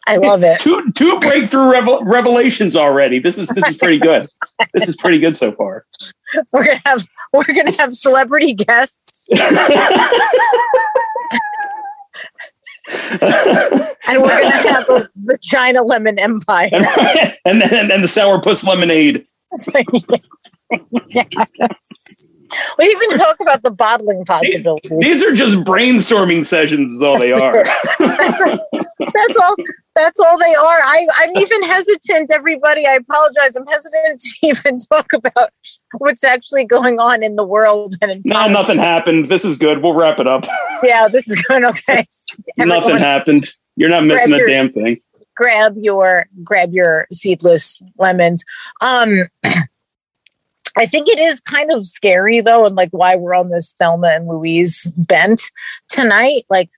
[0.06, 0.60] I love it.
[0.60, 3.18] two two breakthrough revel- revelations already.
[3.18, 4.28] This is this is pretty good.
[4.72, 5.86] This is pretty good so far.
[6.52, 9.40] We're gonna have we're gonna have celebrity guests, and
[14.22, 15.08] we're gonna have a
[15.42, 16.68] China lemon empire.
[17.44, 19.26] and then and the sourpuss lemonade.
[21.08, 22.24] yes.
[22.78, 24.98] We even talk about the bottling possibilities.
[25.00, 27.52] These are just brainstorming sessions, is all they are.
[29.12, 29.56] That's all.
[29.96, 30.78] That's all they are.
[30.82, 32.30] I, I'm even hesitant.
[32.32, 33.56] Everybody, I apologize.
[33.56, 35.50] I'm hesitant to even talk about
[35.98, 38.58] what's actually going on in the world and no, politics.
[38.58, 39.30] nothing happened.
[39.30, 39.82] This is good.
[39.82, 40.44] We'll wrap it up.
[40.82, 42.06] Yeah, this is going okay.
[42.56, 43.52] nothing happened.
[43.76, 44.98] You're not missing a damn thing.
[45.36, 48.42] grab your grab your seedless lemons.
[48.80, 49.28] Um,
[50.76, 54.08] I think it is kind of scary though, and like why we're on this Thelma
[54.08, 55.42] and Louise bent
[55.88, 56.44] tonight.
[56.48, 56.70] Like,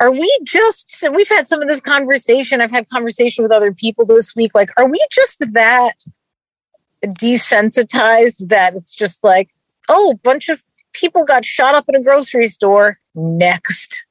[0.00, 1.06] are we just?
[1.12, 2.60] We've had some of this conversation.
[2.60, 4.52] I've had conversation with other people this week.
[4.54, 5.94] Like, are we just that
[7.06, 9.50] desensitized that it's just like,
[9.88, 12.98] oh, a bunch of people got shot up in a grocery store.
[13.14, 14.04] Next,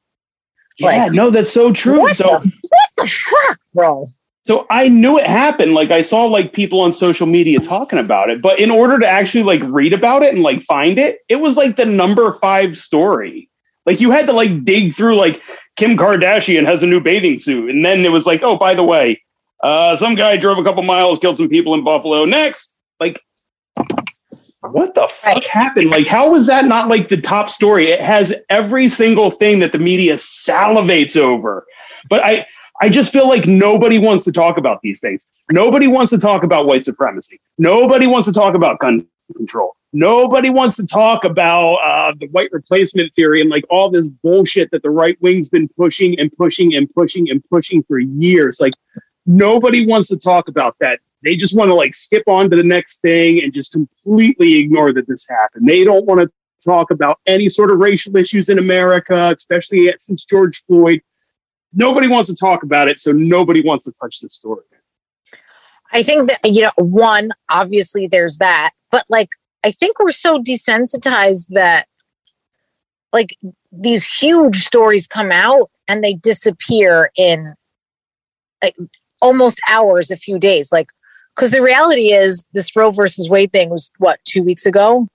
[0.79, 1.99] Yeah, Like, no, that's so true.
[1.99, 4.11] what, So the, what the fuck, bro?
[4.47, 5.73] So I knew it happened.
[5.73, 9.05] Like I saw like people on social media talking about it, but in order to
[9.05, 12.77] actually like read about it and like find it, it was like the number five
[12.77, 13.49] story.
[13.85, 15.41] Like you had to like dig through like
[15.75, 18.85] Kim Kardashian has a new bathing suit, and then it was like, oh, by the
[18.85, 19.21] way,
[19.63, 22.23] uh, some guy drove a couple miles, killed some people in Buffalo.
[22.23, 23.21] Next, like,
[24.61, 25.43] what the fuck Right.
[25.47, 25.89] happened?
[25.89, 27.87] Like, how was that not like the top story?
[27.87, 31.65] It has every single thing that the media salivates over,
[32.09, 32.45] but I.
[32.81, 35.27] I just feel like nobody wants to talk about these things.
[35.51, 37.39] Nobody wants to talk about white supremacy.
[37.57, 39.75] Nobody wants to talk about gun control.
[39.93, 44.69] Nobody wants to talk about uh, the white replacement theory and like all this bullshit
[44.71, 48.59] that the right wing's been pushing and pushing and pushing and pushing for years.
[48.59, 48.73] Like
[49.25, 50.99] nobody wants to talk about that.
[51.23, 54.93] They just want to like skip on to the next thing and just completely ignore
[54.93, 55.67] that this happened.
[55.67, 56.29] They don't want to
[56.63, 61.01] talk about any sort of racial issues in America, especially since George Floyd
[61.77, 64.63] nobody wants to talk about it, so nobody wants to touch this story.
[65.93, 69.29] I think that, you know, one, obviously there's that, but like,
[69.63, 71.87] I think we're so desensitized that
[73.13, 73.37] like
[73.71, 77.53] these huge stories come out and they disappear in
[78.61, 78.75] like
[79.21, 80.71] almost hours, a few days.
[80.71, 80.89] Like,
[81.35, 85.07] because the reality is this Roe versus Wade thing was what, two weeks ago?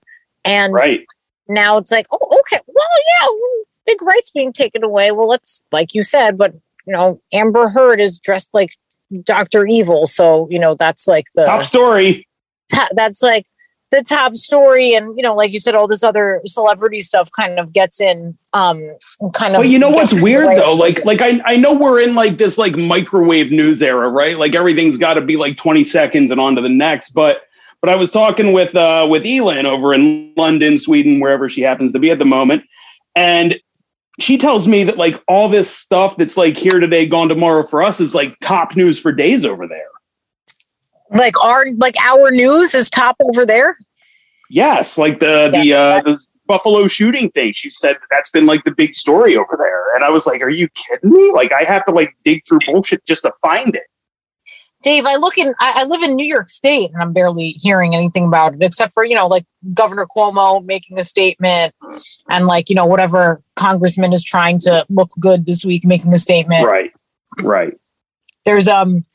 [0.45, 1.05] And Right.
[1.47, 2.87] now it's like, oh, okay, well,
[3.21, 3.27] yeah,
[3.85, 5.11] big rights being taken away.
[5.11, 6.53] Well, let's, like you said, but
[6.85, 8.71] you know, Amber Heard is dressed like
[9.23, 12.27] Doctor Evil, so you know that's like the top story.
[12.73, 13.45] Top, that's like
[13.91, 17.59] the top story, and you know, like you said, all this other celebrity stuff kind
[17.59, 18.37] of gets in.
[18.53, 18.81] Um,
[19.35, 19.61] kind of.
[19.61, 20.73] But you know what's weird though?
[20.73, 24.37] Like, like I, I know we're in like this like microwave news era, right?
[24.37, 27.43] Like everything's got to be like twenty seconds and on to the next, but.
[27.81, 31.91] But I was talking with uh, with Elin over in London, Sweden, wherever she happens
[31.91, 32.63] to be at the moment,
[33.13, 33.59] and
[34.19, 37.81] she tells me that like all this stuff that's like here today, gone tomorrow for
[37.81, 39.87] us is like top news for days over there.
[41.09, 43.77] Like our like our news is top over there.
[44.49, 45.61] Yes, like the yeah.
[45.61, 47.53] the uh, the Buffalo shooting thing.
[47.53, 50.41] She said that that's been like the big story over there, and I was like,
[50.41, 51.31] "Are you kidding me?
[51.33, 53.83] Like I have to like dig through bullshit just to find it."
[54.83, 57.95] Dave, I look in, I, I, live in New York State and I'm barely hearing
[57.95, 61.73] anything about it except for, you know, like Governor Cuomo making a statement
[62.29, 66.17] and like, you know, whatever congressman is trying to look good this week making a
[66.17, 66.65] statement.
[66.65, 66.91] Right.
[67.41, 67.73] Right.
[68.45, 69.05] There's, um,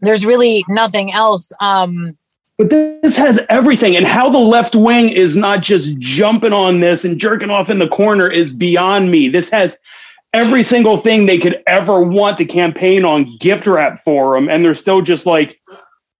[0.00, 1.52] there's really nothing else.
[1.60, 2.16] Um,
[2.56, 3.96] but this has everything.
[3.96, 7.78] And how the left wing is not just jumping on this and jerking off in
[7.78, 9.28] the corner is beyond me.
[9.28, 9.78] This has
[10.32, 14.64] every single thing they could ever want to campaign on gift wrap for them, and
[14.64, 15.60] they're still just like,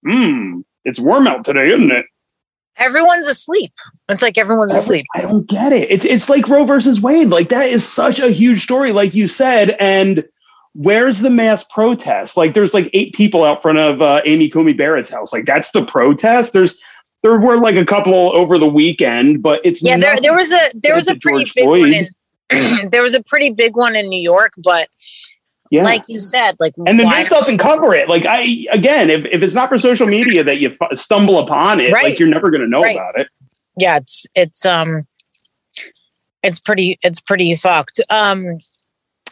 [0.05, 2.07] hmm, it's warm out today, isn't it?
[2.77, 3.73] Everyone's asleep.
[4.09, 5.05] It's like everyone's asleep.
[5.15, 5.91] I don't get it.
[5.91, 7.29] It's it's like Roe versus Wade.
[7.29, 9.77] Like that is such a huge story, like you said.
[9.79, 10.27] And
[10.73, 12.39] where's the mass protest?
[12.39, 15.31] Like there's like eight people out front of uh, Amy Coney Barrett's house.
[15.31, 16.55] Like that's the protest.
[16.55, 16.81] There's
[17.23, 19.99] there were like a couple over the weekend, but it's yeah.
[19.99, 21.81] There, there was a there was a pretty George big Floyd.
[21.81, 22.09] one in
[22.91, 24.89] there was a pretty big one in New York, but
[25.71, 25.85] yeah.
[25.85, 28.09] like you said, like and the news doesn't cover it.
[28.09, 31.81] Like I again, if, if it's not for social media that you f- stumble upon
[31.81, 32.05] it, right.
[32.05, 32.97] like you're never going to know right.
[32.97, 33.29] about it.
[33.79, 35.03] Yeah, it's it's um,
[36.43, 38.01] it's pretty it's pretty fucked.
[38.11, 38.59] Um,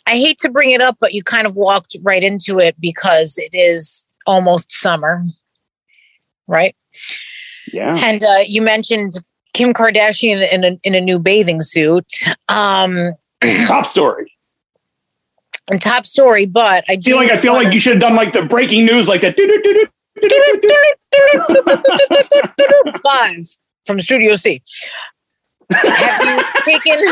[0.06, 3.36] I hate to bring it up, but you kind of walked right into it because
[3.36, 5.24] it is almost summer,
[6.46, 6.74] right?
[7.72, 7.96] Yeah.
[7.96, 9.14] And uh, you mentioned
[9.58, 12.06] Kim Kardashian in a, in a new bathing suit.
[12.48, 13.14] Um,
[13.66, 14.32] top story.
[15.68, 18.32] And top story, but I feel like I feel like you should have done like
[18.32, 19.36] the breaking news, like that.
[23.04, 23.46] Live
[23.84, 24.62] from Studio C.
[25.72, 27.04] Have you taken?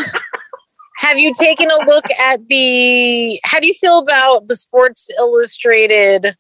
[0.99, 3.41] Have you taken a look at the?
[3.43, 6.37] How do you feel about the Sports Illustrated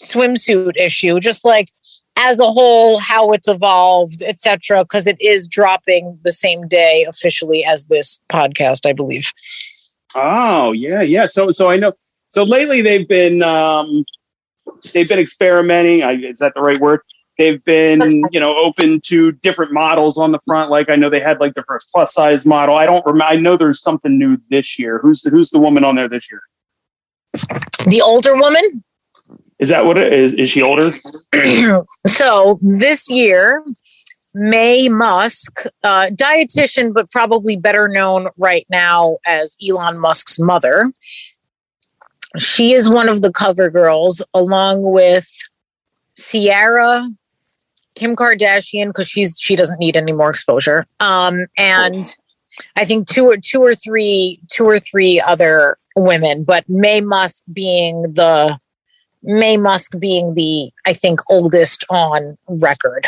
[0.00, 1.18] swimsuit issue?
[1.18, 1.70] Just like
[2.16, 7.64] as a whole, how it's evolved, etc., because it is dropping the same day officially
[7.64, 9.32] as this podcast, I believe.
[10.14, 11.26] Oh yeah, yeah.
[11.26, 11.92] So so I know.
[12.28, 14.04] So lately they've been um,
[14.92, 16.02] they've been experimenting.
[16.02, 17.00] I, is that the right word?
[17.38, 20.70] They've been you know open to different models on the front.
[20.70, 22.76] Like I know they had like the first plus size model.
[22.76, 23.30] I don't remember.
[23.30, 24.98] I know there's something new this year.
[24.98, 26.40] Who's the, who's the woman on there this year?
[27.86, 28.82] The older woman.
[29.58, 30.34] Is that what it is?
[30.34, 30.90] Is she older?
[32.06, 33.64] so this year,
[34.34, 40.92] Maye Musk, uh, dietitian, but probably better known right now as Elon Musk's mother.
[42.38, 45.26] She is one of the cover girls, along with
[46.18, 47.08] Ciara,
[47.94, 52.14] Kim Kardashian, because she's she doesn't need any more exposure, um, and
[52.76, 57.42] I think two or two or three two or three other women, but Maye Musk
[57.50, 58.58] being the
[59.26, 63.06] Maye Musk being the, I think, oldest on record.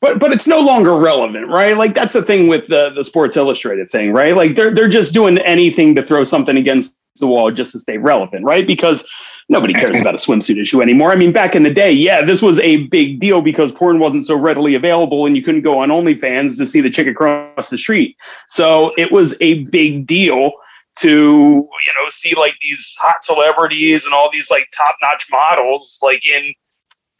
[0.00, 1.76] But but it's no longer relevant, right?
[1.76, 4.36] Like that's the thing with the the Sports Illustrated thing, right?
[4.36, 7.96] Like they're they're just doing anything to throw something against the wall just to stay
[7.96, 8.66] relevant, right?
[8.66, 9.08] Because
[9.48, 11.12] nobody cares about a swimsuit issue anymore.
[11.12, 14.26] I mean, back in the day, yeah, this was a big deal because porn wasn't
[14.26, 17.78] so readily available and you couldn't go on OnlyFans to see the chick across the
[17.78, 18.16] street.
[18.48, 20.52] So it was a big deal
[20.96, 25.98] to you know see like these hot celebrities and all these like top notch models
[26.02, 26.52] like in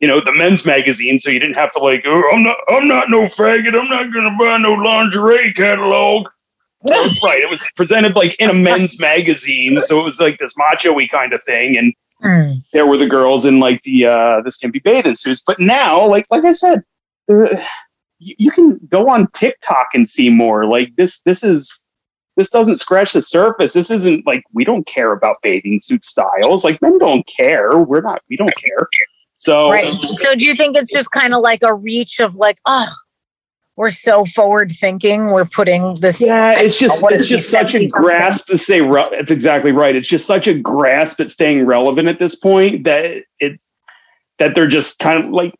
[0.00, 2.86] you know the men's magazine so you didn't have to like oh, i'm not i'm
[2.86, 3.78] not no faggot.
[3.78, 6.28] I'm not gonna buy no lingerie catalog.
[6.86, 11.08] Right it was presented like in a men's magazine so it was like this macho-y
[11.10, 12.70] kind of thing and mm.
[12.72, 15.42] there were the girls in like the uh the skimpy bathing suits.
[15.46, 16.82] But now like like i said
[18.18, 20.66] you, you can go on tiktok and see more.
[20.66, 21.83] Like this this is
[22.36, 23.72] this doesn't scratch the surface.
[23.72, 26.64] This isn't like we don't care about bathing suit styles.
[26.64, 27.78] Like men don't care.
[27.78, 28.22] We're not.
[28.28, 28.88] We don't care.
[29.34, 29.84] So right.
[29.84, 32.92] So do you think it's just kind of like a reach of like, oh,
[33.76, 35.30] we're so forward thinking.
[35.30, 36.20] We're putting this.
[36.20, 38.80] Yeah, it's just know, it's just such a grasp to say.
[38.80, 39.96] Re- it's exactly right.
[39.96, 43.70] It's just such a grasp at staying relevant at this point that it's
[44.38, 45.54] that they're just kind of like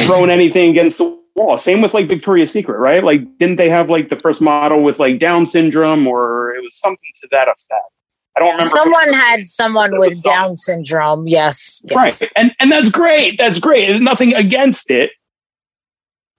[0.00, 1.58] throwing anything against the wall.
[1.58, 3.02] Same with like Victoria's Secret, right?
[3.02, 6.74] Like, didn't they have like the first model with like Down syndrome, or it was
[6.76, 7.92] something to that effect?
[8.36, 8.68] I don't remember.
[8.70, 11.26] Someone had someone with Down syndrome.
[11.28, 11.96] Yes, yes.
[11.96, 12.32] Right.
[12.36, 13.38] And and that's great.
[13.38, 13.88] That's great.
[13.88, 15.12] There's nothing against it.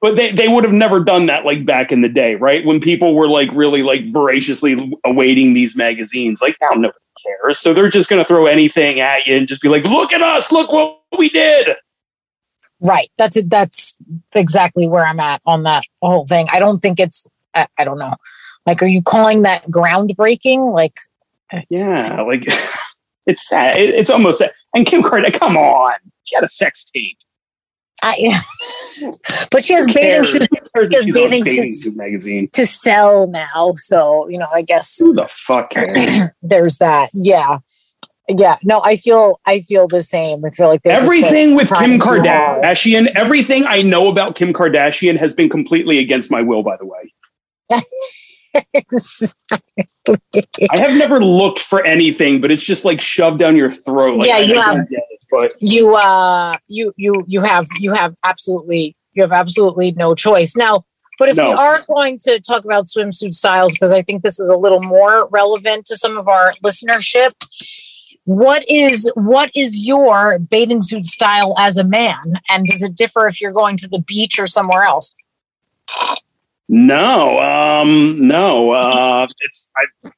[0.01, 2.65] But they, they would have never done that like back in the day, right?
[2.65, 6.41] When people were like really like voraciously awaiting these magazines.
[6.41, 7.59] Like now nobody cares.
[7.59, 10.51] So they're just gonna throw anything at you and just be like, look at us,
[10.51, 11.77] look what we did.
[12.83, 13.09] Right.
[13.17, 13.49] That's it.
[13.49, 13.97] That's
[14.33, 16.47] exactly where I'm at on that whole thing.
[16.51, 18.13] I don't think it's I, I don't know.
[18.65, 20.73] Like, are you calling that groundbreaking?
[20.73, 20.97] Like
[21.69, 22.45] yeah, like
[23.25, 23.77] it's sad.
[23.77, 24.51] It, it's almost sad.
[24.75, 25.93] And Kim Kardashian, come on,
[26.23, 27.17] she had a sex tape.
[28.01, 28.37] I,
[29.51, 30.47] but she has Who bathing suits.
[30.89, 32.49] She has she's on a bathing suits suit magazine.
[32.51, 33.73] to sell now.
[33.75, 35.73] So you know, I guess Who the fuck
[36.41, 37.11] there's that.
[37.13, 37.59] Yeah,
[38.29, 38.57] yeah.
[38.63, 40.43] No, I feel I feel the same.
[40.45, 41.99] I feel like they're just, like, everything with Kim.
[41.99, 46.63] Kardashian, everything I know about Kim Kardashian has been completely against my will.
[46.63, 47.13] By the way,
[48.73, 49.87] exactly.
[50.69, 54.17] I have never looked for anything, but it's just like shoved down your throat.
[54.17, 58.95] Like, Yeah, you have- it, but you uh you you you have you have absolutely
[59.13, 60.85] you have absolutely no choice now
[61.17, 64.49] but if we are going to talk about swimsuit styles because i think this is
[64.49, 67.31] a little more relevant to some of our listenership
[68.25, 73.27] what is what is your bathing suit style as a man and does it differ
[73.27, 75.13] if you're going to the beach or somewhere else
[76.69, 78.71] no, um, no.
[78.71, 80.09] Uh, it's I.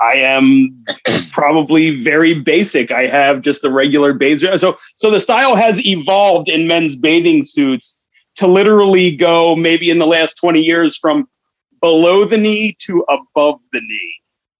[0.00, 0.84] I am
[1.32, 2.90] probably very basic.
[2.90, 4.58] I have just the regular bathing.
[4.58, 8.04] So, so the style has evolved in men's bathing suits
[8.36, 11.26] to literally go maybe in the last 20 years from
[11.80, 14.14] below the knee to above the knee.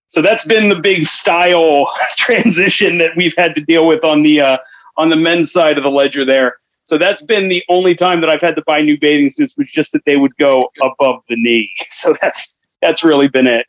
[0.09, 1.87] So that's been the big style
[2.17, 4.59] transition that we've had to deal with on the uh,
[4.97, 6.59] on the men's side of the ledger there.
[6.85, 9.71] So that's been the only time that I've had to buy new bathing suits was
[9.71, 11.71] just that they would go above the knee.
[11.91, 13.67] So that's that's really been it.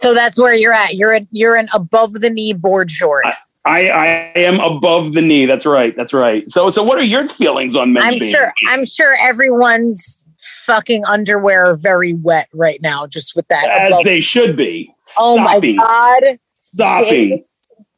[0.00, 3.24] so that's where you're at you're in you're an above the knee board short
[3.64, 5.44] I, I am above the knee.
[5.44, 5.94] That's right.
[5.94, 6.48] That's right.
[6.50, 10.24] So so what are your feelings on men's i'm sure i'm sure everyone's
[10.68, 14.94] fucking underwear are very wet right now just with that as above they should be.
[15.18, 17.44] Oh my god, sopping,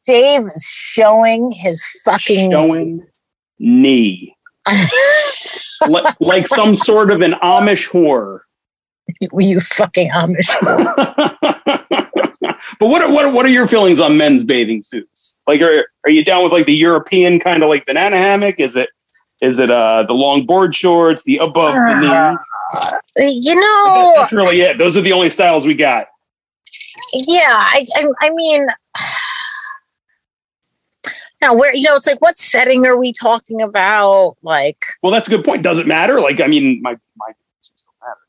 [0.05, 3.05] Dave is showing his fucking showing
[3.59, 4.35] knee.
[5.87, 8.39] like, like some sort of an Amish whore.
[9.19, 10.49] you fucking Amish.
[10.49, 11.37] Whore.
[12.79, 15.37] but what are, what are, what are your feelings on men's bathing suits?
[15.45, 18.59] Like, are are you down with like the European kind of like banana hammock?
[18.59, 18.89] Is it
[19.41, 22.37] is it uh the long board shorts, the above the knee?
[23.17, 24.77] You know, That's really it.
[24.77, 26.07] Those are the only styles we got.
[27.13, 27.47] yeah.
[27.49, 28.67] I, I, I mean,
[31.41, 34.37] now where you know, it's like, what setting are we talking about?
[34.43, 35.63] Like, Well, that's a good point.
[35.63, 36.19] Does it matter?
[36.21, 38.19] Like, I mean, my my don't matter.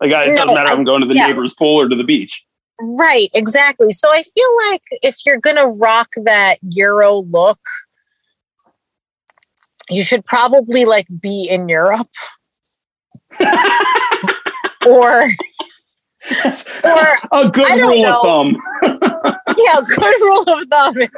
[0.00, 1.28] Like, I, it No, doesn't matter if I'm going to the yeah.
[1.28, 2.44] neighbor's pool or to the beach.
[2.80, 3.92] right, exactly.
[3.92, 7.60] So I feel like if you're gonna rock that Euro look,
[9.88, 12.08] you should probably like be in Europe
[14.86, 15.22] or
[16.84, 18.16] or a good rule know.
[18.16, 18.62] of thumb.
[18.82, 20.94] yeah, good rule of thumb.
[20.98, 21.08] you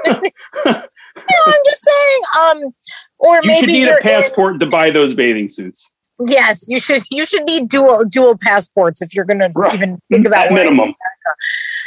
[0.67, 2.23] know, I'm just saying.
[2.41, 2.75] Um,
[3.19, 5.93] or You maybe should need a passport to buy those bathing suits.
[6.27, 7.03] yes, you should.
[7.11, 10.95] You should need dual dual passports if you're going to even think about At minimum.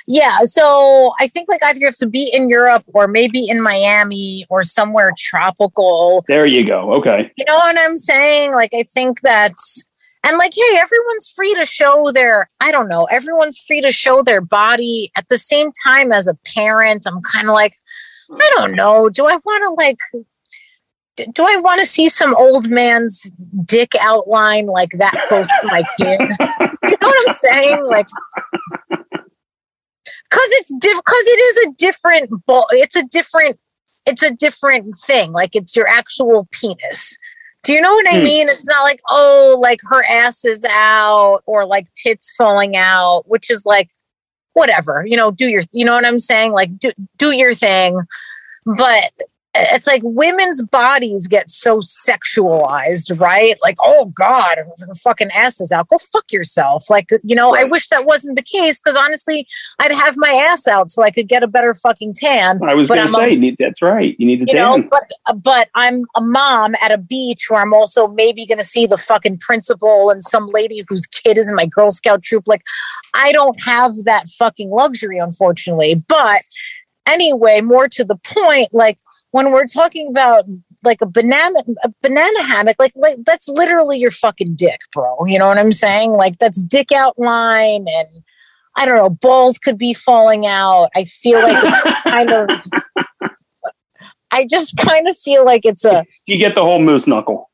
[0.08, 3.62] Yeah, so I think like either you have to be in Europe or maybe in
[3.62, 6.24] Miami or somewhere tropical.
[6.28, 6.94] There you go.
[6.94, 7.32] Okay.
[7.38, 8.54] You know what I'm saying?
[8.54, 9.86] Like I think that's
[10.26, 14.22] and like hey, everyone's free to show their I don't know, everyone's free to show
[14.22, 17.06] their body at the same time as a parent.
[17.06, 17.76] I'm kind of like
[18.32, 18.76] I don't mm.
[18.76, 20.26] know, do I want to like
[21.32, 23.32] do I want to see some old man's
[23.64, 26.22] dick outline like that close to my kid?
[26.86, 27.86] You know what I'm saying?
[27.86, 28.08] Like
[30.36, 33.58] because it's diff because it is a different ball it's a different
[34.06, 37.18] it's a different thing like it's your actual penis
[37.66, 38.24] do you know what i Hmm.
[38.24, 38.50] mean?
[38.50, 43.50] It's not like oh like her ass is out or like tits falling out which
[43.50, 43.90] is like
[44.54, 46.54] whatever you know do your you know what i'm saying?
[46.54, 48.00] Like do, do your thing.
[48.66, 49.12] But
[49.58, 53.56] it's like women's bodies get so sexualized, right?
[53.62, 55.88] Like, oh God, her fucking ass is out.
[55.88, 56.90] Go fuck yourself.
[56.90, 59.48] Like, you know, I wish that wasn't the case because honestly,
[59.80, 62.60] I'd have my ass out so I could get a better fucking tan.
[62.64, 64.16] I was going to a- say, need, that's right.
[64.20, 64.90] You need to You know, tan.
[64.90, 68.86] but but I'm a mom at a beach where I'm also maybe going to see
[68.88, 72.44] the fucking principal and some lady whose kid is in my Girl Scout troop.
[72.48, 72.64] Like,
[73.14, 76.04] I don't have that fucking luxury, unfortunately.
[76.08, 76.42] But
[77.06, 78.98] anyway, more to the point, like
[79.36, 80.46] when we're talking about
[80.82, 85.26] like a banana a banana hammock like, like that's literally your fucking dick bro.
[85.26, 86.12] You know what i'm saying?
[86.14, 88.08] Like that's dick outline and
[88.78, 90.88] i don't know balls could be falling out.
[90.96, 92.50] I feel like it's kind of
[94.32, 97.50] i just kind of feel like it's a You get the whole moose knuckle.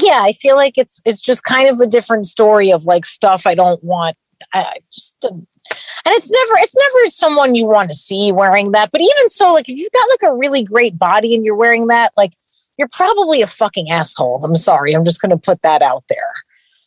[0.00, 3.46] yeah i feel like it's it's just kind of a different story of like stuff
[3.46, 4.16] i don't want.
[4.54, 5.26] I just
[6.04, 9.52] and it's never it's never someone you want to see wearing that but even so
[9.52, 12.32] like if you've got like a really great body and you're wearing that like
[12.78, 16.32] you're probably a fucking asshole i'm sorry i'm just going to put that out there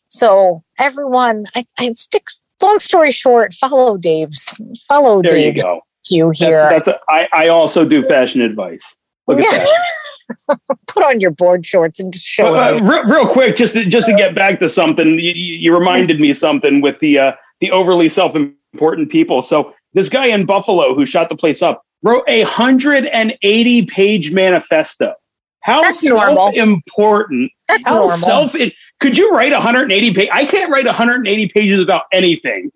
[0.08, 2.28] so everyone i, I stick
[2.62, 5.82] long story short follow dave's follow There you go.
[6.08, 8.96] cue here That's, that's a, I, I also do fashion advice.
[9.28, 10.60] Look at that.
[10.88, 13.86] put on your board shorts and just show Uh, it real, real quick, just to,
[13.86, 17.34] just to get back to something, you, you you reminded me something with the uh,
[17.60, 18.36] the overly self
[18.74, 19.42] important people.
[19.42, 23.86] So this guy in Buffalo who shot the place up wrote a hundred and eighty
[23.86, 25.14] page manifesto.
[25.62, 26.36] How That's normal.
[26.36, 27.52] self important?
[27.68, 28.56] that's How normal self?
[29.02, 30.30] Could you write 180 pages?
[30.34, 32.70] I can't write 180 pages about anything.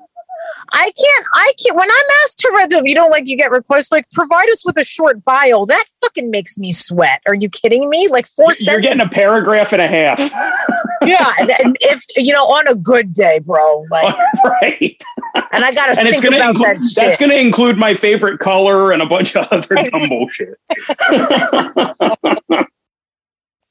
[0.75, 1.25] I can't.
[1.33, 1.77] I can't.
[1.77, 4.65] When I'm asked to read them, you know, like you get requests like provide us
[4.65, 5.65] with a short bio.
[5.65, 7.21] That fucking makes me sweat.
[7.27, 8.07] Are you kidding me?
[8.09, 8.89] Like 4 You're sentences.
[8.89, 10.19] getting a paragraph and a half,
[11.05, 13.85] yeah, and, and if you know, on a good day, bro.
[13.91, 14.15] Like,
[14.45, 14.97] right?
[15.51, 17.29] and I got to And it's think going to about include that that's shit.
[17.29, 20.57] to include my favorite color and a bunch of other dumb bullshit.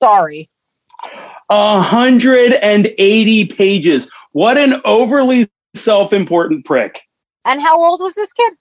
[0.01, 0.49] Sorry.
[1.49, 4.11] A hundred and eighty pages.
[4.33, 7.03] What an overly self-important prick.
[7.45, 8.55] And how old was this kid?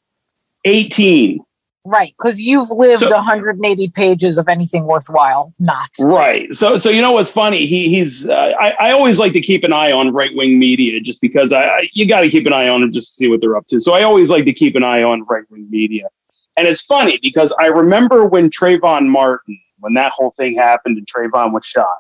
[0.66, 1.40] 18.
[1.84, 5.52] Right, because you've lived So- 180 pages of anything worthwhile.
[5.58, 5.90] Not.
[6.00, 6.54] Right.
[6.54, 7.66] So, so you know what's funny?
[7.66, 8.30] He, he's.
[8.30, 11.52] Uh, I, I always like to keep an eye on right wing media, just because
[11.52, 13.58] I, I you got to keep an eye on them just to see what they're
[13.58, 13.80] up to.
[13.80, 16.08] So I always like to keep an eye on right wing media,
[16.56, 21.08] and it's funny because I remember when Trayvon Martin, when that whole thing happened and
[21.08, 21.98] Trayvon was shot,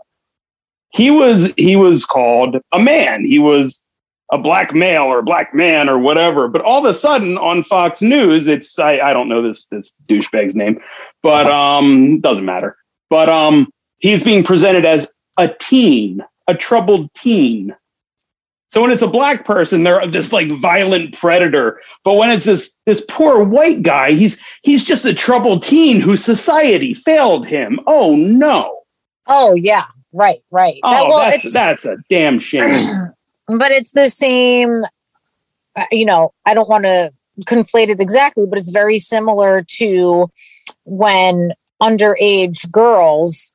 [0.93, 3.25] he was he was called a man.
[3.25, 3.87] He was
[4.31, 6.47] a black male or a black man or whatever.
[6.47, 9.99] But all of a sudden on Fox News, it's I, I don't know this this
[10.07, 10.79] douchebag's name,
[11.21, 12.77] but um doesn't matter.
[13.09, 13.67] But um
[13.97, 17.75] he's being presented as a teen, a troubled teen.
[18.69, 21.81] So when it's a black person, they're this like violent predator.
[22.05, 26.23] But when it's this this poor white guy, he's he's just a troubled teen whose
[26.23, 27.81] society failed him.
[27.85, 28.79] Oh no.
[29.27, 29.87] Oh yeah.
[30.13, 30.39] Right.
[30.51, 30.75] Right.
[30.83, 33.11] That- Oh, well, that's it's- that's a damn shame.
[33.57, 34.83] but it's the same
[35.75, 40.29] uh, you know i don't want to conflate it exactly but it's very similar to
[40.85, 43.51] when underage girls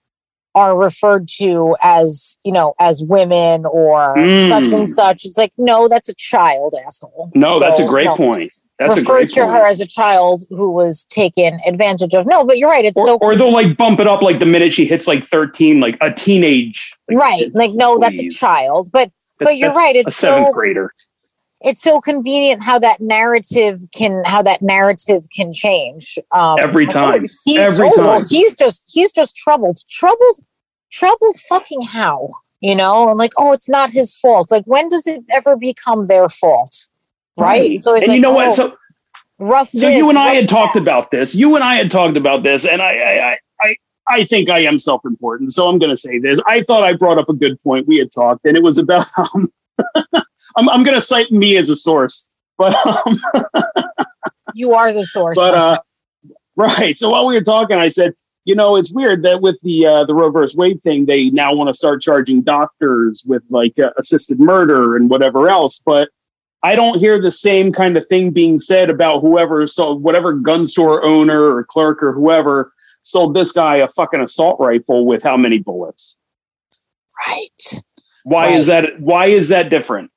[0.55, 4.49] are referred to as you know as women or Mm.
[4.49, 8.09] such and such it's like no that's a child asshole No, that's a So, great
[8.09, 8.51] point.
[8.79, 9.53] That's a great to point.
[9.55, 13.07] her as a child who was taken advantage of no but you're right it's or,
[13.07, 15.97] so or they'll like bump it up like the minute she hits like 13, like
[16.01, 16.95] a teenage.
[17.09, 20.49] like, right like no that's a child but That's- but you're right A it's seventh
[20.49, 20.93] so grader.
[21.63, 27.29] it's so convenient how that narrative can how that narrative can change um Every time.
[27.45, 28.25] he's, Every well, time.
[28.29, 30.39] he's just he's just troubled troubled
[30.91, 32.29] troubled fucking how
[32.61, 36.07] you know and like oh it's not his fault like when does it ever become
[36.07, 36.87] their fault
[37.37, 38.53] right, so it's and like, you know oh, what?
[38.55, 38.77] So
[39.39, 41.35] rough so this, you and I had talked about this.
[41.35, 43.39] You and I had talked about this, and I I I
[44.09, 45.53] I, think I am self important.
[45.53, 46.41] So I'm going to say this.
[46.47, 47.87] I thought I brought up a good point.
[47.87, 49.07] We had talked, and it was about.
[49.19, 49.49] Um,
[50.57, 53.19] I'm I'm going to cite me as a source, but um,
[54.55, 55.79] you are the source but uh,
[56.57, 56.97] right.
[56.97, 60.05] So while we were talking, I said, you know, it's weird that with the uh,
[60.05, 63.91] the Roe versus Wade thing, they now want to start charging doctors with like uh,
[63.99, 66.11] assisted murder and whatever else, but.
[66.63, 70.67] I don't hear the same kind of thing being said about whoever sold whatever gun
[70.67, 72.73] store owner or clerk or whoever
[73.07, 76.19] sold this guy a fucking assault rifle with how many bullets.
[77.29, 77.83] right
[78.25, 80.11] Why is that why is that different?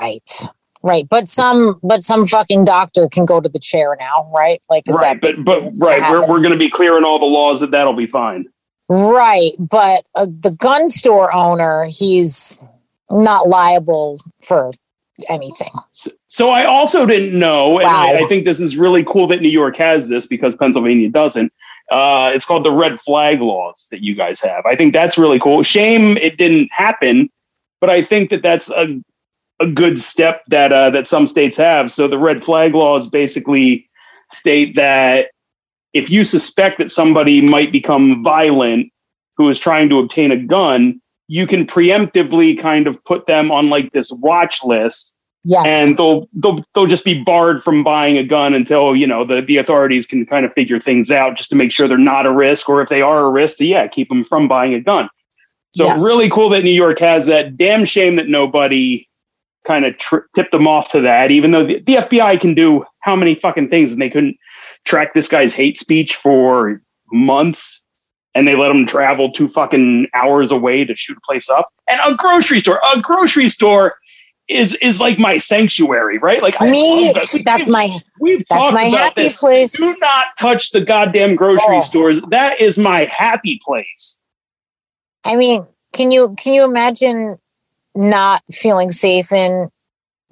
[0.00, 0.48] right
[0.82, 4.88] right but some but some fucking doctor can go to the chair now right like
[4.88, 7.60] is right, that but but right, we're we're going to be clearing all the laws
[7.60, 8.46] that that'll be fine.
[8.88, 12.58] Right, but uh, the gun store owner, he's
[13.10, 14.72] not liable for
[15.28, 15.70] anything.
[16.28, 18.06] So I also didn't know, and Wow.
[18.06, 21.52] I, I think this is really cool that New York has this because Pennsylvania doesn't.
[21.90, 24.64] Uh, it's called the red flag laws that you guys have.
[24.64, 25.62] I think that's really cool.
[25.62, 27.30] Shame it didn't happen,
[27.80, 29.02] but I think that that's a
[29.60, 31.92] a good step that uh, that some states have.
[31.92, 33.88] So the red flag laws basically
[34.30, 35.28] state that
[35.92, 38.90] if you suspect that somebody might become violent
[39.36, 41.00] who is trying to obtain a gun,
[41.32, 45.64] you can preemptively kind of put them on like this watch list Yes.
[45.66, 49.40] and they'll they'll they'll just be barred from buying a gun until you know the
[49.40, 52.32] the authorities can kind of figure things out just to make sure they're not a
[52.32, 55.08] risk or if they are a risk to yeah keep them from buying a gun
[55.70, 56.04] so Yes.
[56.04, 59.08] really cool that new york has that damn shame that nobody
[59.64, 62.84] kind of tri- tipped them off to that even though the, the fbi can do
[63.00, 64.36] how many fucking things and they couldn't
[64.84, 66.80] track this guy's hate speech for
[67.10, 67.81] months
[68.34, 72.00] and they let them travel two fucking hours away to shoot a place up and
[72.06, 73.96] a grocery store a grocery store
[74.48, 76.42] is is like my sanctuary, right?
[76.42, 77.28] Like Me, that.
[77.32, 77.88] We- that's my
[78.20, 79.38] we've that's talked my about happy this.
[79.38, 79.72] place.
[79.72, 81.80] Do not touch the goddamn grocery Oh.
[81.80, 82.20] stores.
[82.22, 84.20] That is my happy place.
[85.24, 87.36] I mean, can you can you imagine
[87.94, 89.68] not feeling safe in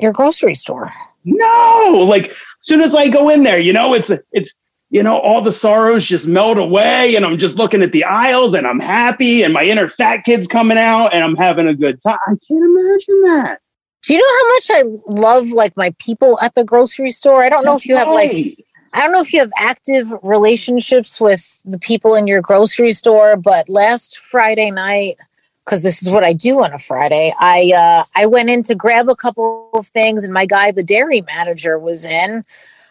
[0.01, 0.91] your grocery store?
[1.25, 4.60] No, like as soon as I go in there, you know, it's it's
[4.91, 8.55] you know all the sorrows just melt away, and I'm just looking at the aisles,
[8.55, 12.03] and I'm happy, and my inner fat kid's coming out, and I'm having a good
[12.03, 12.19] time.
[12.27, 13.61] I can't imagine that.
[14.03, 17.43] Do you know how much I love like my people at the grocery store?
[17.43, 21.21] I don't know if you have like I don't know if you have active relationships
[21.21, 25.17] with the people in your grocery store, but last Friday night,
[25.65, 28.75] because this is what I do on a Friday, I uh, I went in to
[28.75, 32.45] grab a couple of things, and my guy, the dairy manager, was in.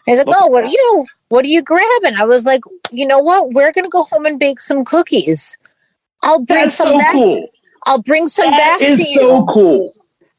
[0.06, 1.06] He's like, "Oh, at what you know?
[1.28, 3.50] What are you grabbing?" I was like, "You know what?
[3.52, 5.58] We're gonna go home and bake some cookies.
[6.22, 7.12] I'll bring That's some so back.
[7.12, 7.50] cool.
[7.86, 9.94] I'll bring some That back is to so you." cool.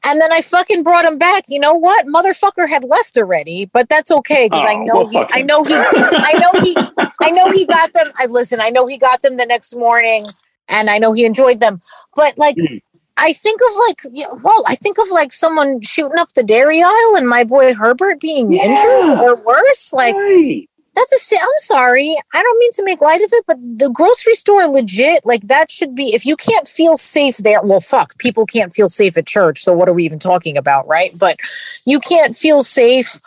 [0.05, 1.45] And then I fucking brought him back.
[1.47, 2.07] You know what?
[2.07, 5.63] Motherfucker had left already, but that's okay because I Oh, know well, he, I know
[5.63, 5.87] he
[6.23, 6.81] I know he
[7.21, 8.07] I know he got them.
[8.17, 10.25] I listen, I know he got them the next morning
[10.69, 11.81] and I know he enjoyed them.
[12.15, 12.81] But like Mm.
[13.21, 17.15] I think of like well, I think of like someone shooting up the dairy aisle
[17.15, 18.63] and my boy Herbert being Yeah.
[18.65, 19.93] injured or worse.
[19.93, 20.67] Like Right.
[20.95, 22.17] that's a I'm sorry.
[22.33, 25.69] I don't mean to make light of it, but the grocery store legit like that
[25.69, 29.27] should be if you can't feel safe there, well fuck, people can't feel safe at
[29.27, 31.11] church, so what are we even talking about, right?
[31.17, 31.39] But
[31.85, 33.21] you can't feel safe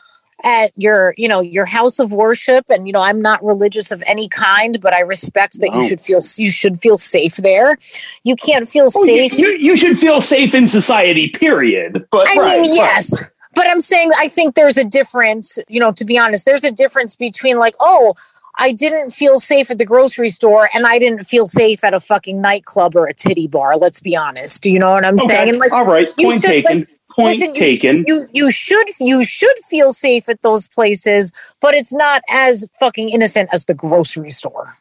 [0.45, 4.03] at your, you know, your house of worship and you know, I'm not religious of
[4.07, 5.81] any kind, but I respect that No.
[5.81, 7.79] you should feel you should feel safe there.
[8.23, 12.07] You can't feel Oh, safe you, you should feel safe in society, period.
[12.11, 12.77] But I right, mean, right.
[12.77, 13.23] yes.
[13.55, 16.73] But I'm saying I think there's a difference, you know, to be honest, there's a
[16.73, 18.15] difference between like, oh,
[18.57, 22.01] I didn't feel safe at the grocery store and I didn't feel safe at a
[22.01, 23.77] fucking nightclub or a titty bar.
[23.77, 24.63] Let's be honest.
[24.63, 25.27] Do you know what I'm Okay.
[25.27, 25.49] saying?
[25.51, 26.09] And like All right.
[26.19, 26.87] you Point should, taken.
[27.15, 28.05] Point listen, you- taken.
[28.07, 33.09] you you should you should feel safe at those places, but it's not as fucking
[33.11, 34.77] innocent as the grocery store.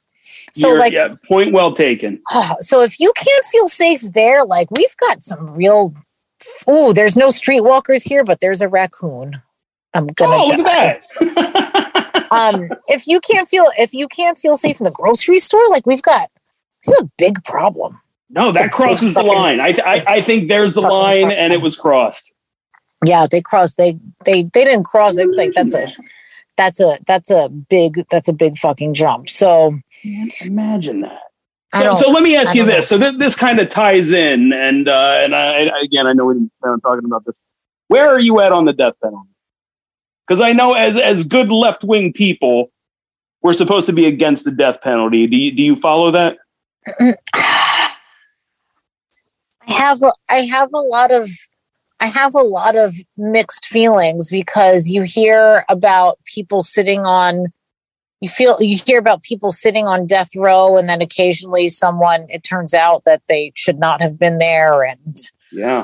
[0.54, 2.20] So You're- like yeah, point well taken.
[2.32, 5.94] Oh, so if you can't feel safe there, like we've got some real.
[6.68, 9.42] Oh, there's no streetwalkers here, but there's a raccoon.
[9.94, 10.36] I'm gonna.
[10.36, 10.86] Oh, look die.
[10.86, 12.00] at that.
[12.34, 15.86] Um, if you can't feel if you can't feel safe in the grocery store, like
[15.86, 16.32] we've got,
[16.84, 18.00] this is a big problem.
[18.34, 19.60] No, that crosses the line.
[19.60, 22.34] I, I I think there's the line, and it was crossed.
[23.06, 23.78] Yeah, they crossed.
[23.78, 25.16] They they they didn't cross.
[25.16, 25.88] They like that's a
[26.58, 29.30] that's a that's a big that's a big fucking jump.
[29.30, 29.80] So
[30.46, 31.20] Imagine that.
[31.76, 32.88] So, so let me ask you this.
[32.88, 36.26] So th- this kind of ties in, and uh, and I, I- again, I know
[36.26, 37.40] we didn't plan on talking about this.
[37.88, 39.30] Where are you at on the death penalty?
[40.28, 42.72] Because I know as as good left wing people,
[43.42, 45.26] we're supposed to be against the death penalty.
[45.28, 46.38] Do you do you follow that?
[49.84, 51.28] I have a, I have a lot of
[52.00, 57.48] I have a lot of mixed feelings because you hear about people sitting on
[58.22, 62.44] you feel you hear about people sitting on death row and then occasionally someone it
[62.44, 65.18] turns out that they should not have been there and
[65.52, 65.84] Yeah.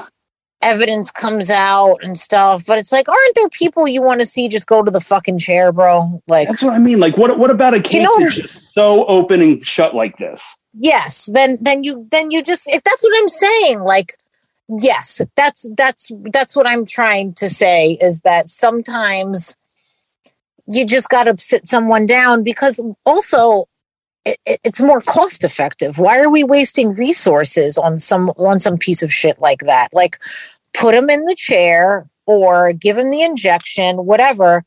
[0.62, 4.48] evidence comes out and stuff but it's like aren't there people you want to see
[4.48, 7.00] just go to the fucking chair bro like That's what I mean.
[7.02, 10.59] Like, what what about a case know- that's just so open and shut like this?
[10.74, 14.14] Yes then then you then you just that's what i'm saying like
[14.80, 19.56] yes that's that's that's what i'm trying to say is that sometimes
[20.68, 23.66] you just got to sit someone down because also
[24.26, 29.02] it- it's more cost effective why are we wasting resources on some on some piece
[29.02, 29.88] of shit like that?
[29.94, 30.18] Like
[30.74, 34.64] put them in the chair or give them the injection whatever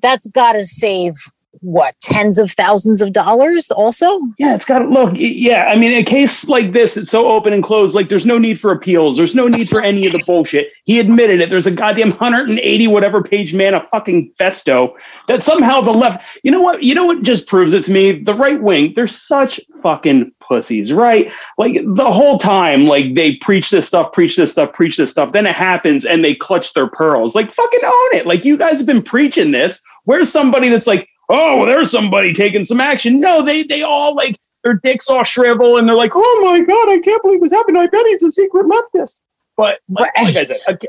[0.00, 1.14] that's got to save
[1.60, 5.14] what tens of thousands of dollars also Yeah, it's got to look.
[5.16, 7.94] Yeah, I mean, a case like this, it's so open and closed.
[7.94, 9.16] Like, there's no need for appeals.
[9.16, 10.72] There's no need for any of the bullshit.
[10.84, 11.50] He admitted it.
[11.50, 14.94] There's a goddamn 180 whatever page man, a fucking festo
[15.28, 16.40] that somehow the left.
[16.42, 16.82] You know what?
[16.82, 18.20] You know what just proves it to me?
[18.20, 18.94] The right wing.
[18.94, 21.30] They're such fucking pussies, right?
[21.58, 25.32] Like the whole time, like they preach this stuff, preach this stuff, preach this stuff.
[25.32, 27.34] Then it happens, and they clutch their pearls.
[27.34, 28.26] Like fucking own it.
[28.26, 29.82] Like you guys have been preaching this.
[30.04, 33.18] Where's somebody that's like, oh, well, there's somebody taking some action?
[33.18, 36.88] No, they they all like their dicks all shrivel and they're like, oh my god,
[36.88, 37.78] I can't believe this happened.
[37.78, 39.20] I bet he's a secret leftist.
[39.56, 40.88] But like, like I said, okay,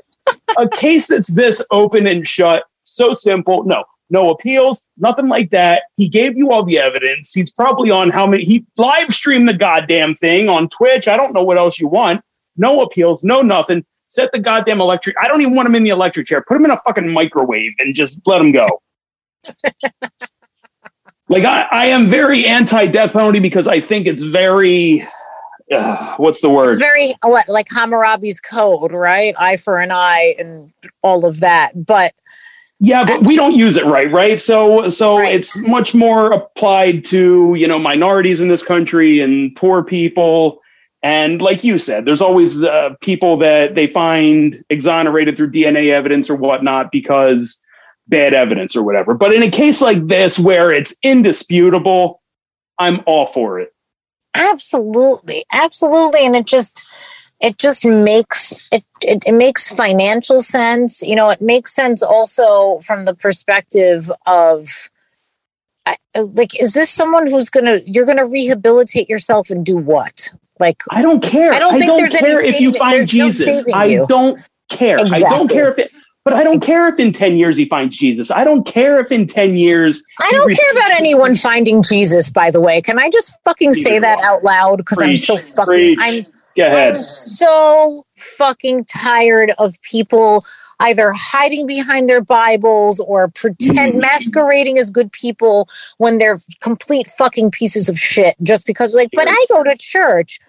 [0.58, 3.64] a case that's this open and shut, so simple.
[3.64, 5.84] No, no appeals, nothing like that.
[5.98, 7.34] He gave you all the evidence.
[7.34, 11.08] He's probably on how many, he live streamed the goddamn thing on Twitch.
[11.08, 12.22] I don't know what else you want.
[12.56, 13.84] No appeals, no nothing.
[14.08, 15.16] Set the goddamn electric.
[15.20, 16.44] I don't even want him in the electric chair.
[16.48, 18.68] Put him in a fucking microwave and just let him go.
[21.30, 25.08] like I, I am very anti-death penalty because I think it's very
[25.72, 26.72] uh, what's the word?
[26.72, 29.34] It's very what like Hammurabi's code, right?
[29.38, 30.72] Eye for an eye and
[31.02, 31.86] all of that.
[31.86, 32.14] But
[32.80, 34.42] yeah, but we don't use it right, right?
[34.42, 35.34] So so right.
[35.34, 40.60] it's much more applied to, you know, minorities in this country and poor people.
[41.02, 46.30] And like you said, there's always uh, people that they find exonerated through DNA evidence
[46.30, 47.62] or whatnot because
[48.08, 49.14] bad evidence or whatever.
[49.14, 52.22] But in a case like this where it's indisputable,
[52.80, 53.74] I'm all for it.
[54.34, 55.46] Absolutely.
[55.52, 56.26] Absolutely.
[56.26, 56.88] And it just
[57.40, 61.02] it just makes it, it, it makes financial sense.
[61.02, 64.90] You know, it makes sense also from the perspective of
[65.86, 70.82] I, like is this someone who's gonna you're gonna rehabilitate yourself and do what like
[70.92, 74.06] i don't care i don't, I don't care if you find jesus no i you.
[74.08, 74.40] don't
[74.70, 75.26] care exactly.
[75.26, 75.92] i don't care if it
[76.24, 78.32] but I don't care if in 10 years he finds Jesus.
[78.32, 80.04] I don't care if in 10 years.
[80.20, 82.82] I don't care about anyone finding Jesus, by the way.
[82.82, 84.78] Can I just fucking say that out loud?
[84.78, 85.66] Because I'm so fucking.
[85.66, 86.00] Preach.
[86.02, 86.96] I'm, Go ahead.
[86.96, 90.46] I'm so fucking tired of people
[90.80, 94.02] either hiding behind their Bibles or pretend mm.
[94.02, 95.68] masquerading as good people
[95.98, 100.40] when they're complete fucking pieces of shit just because, like, but I go to church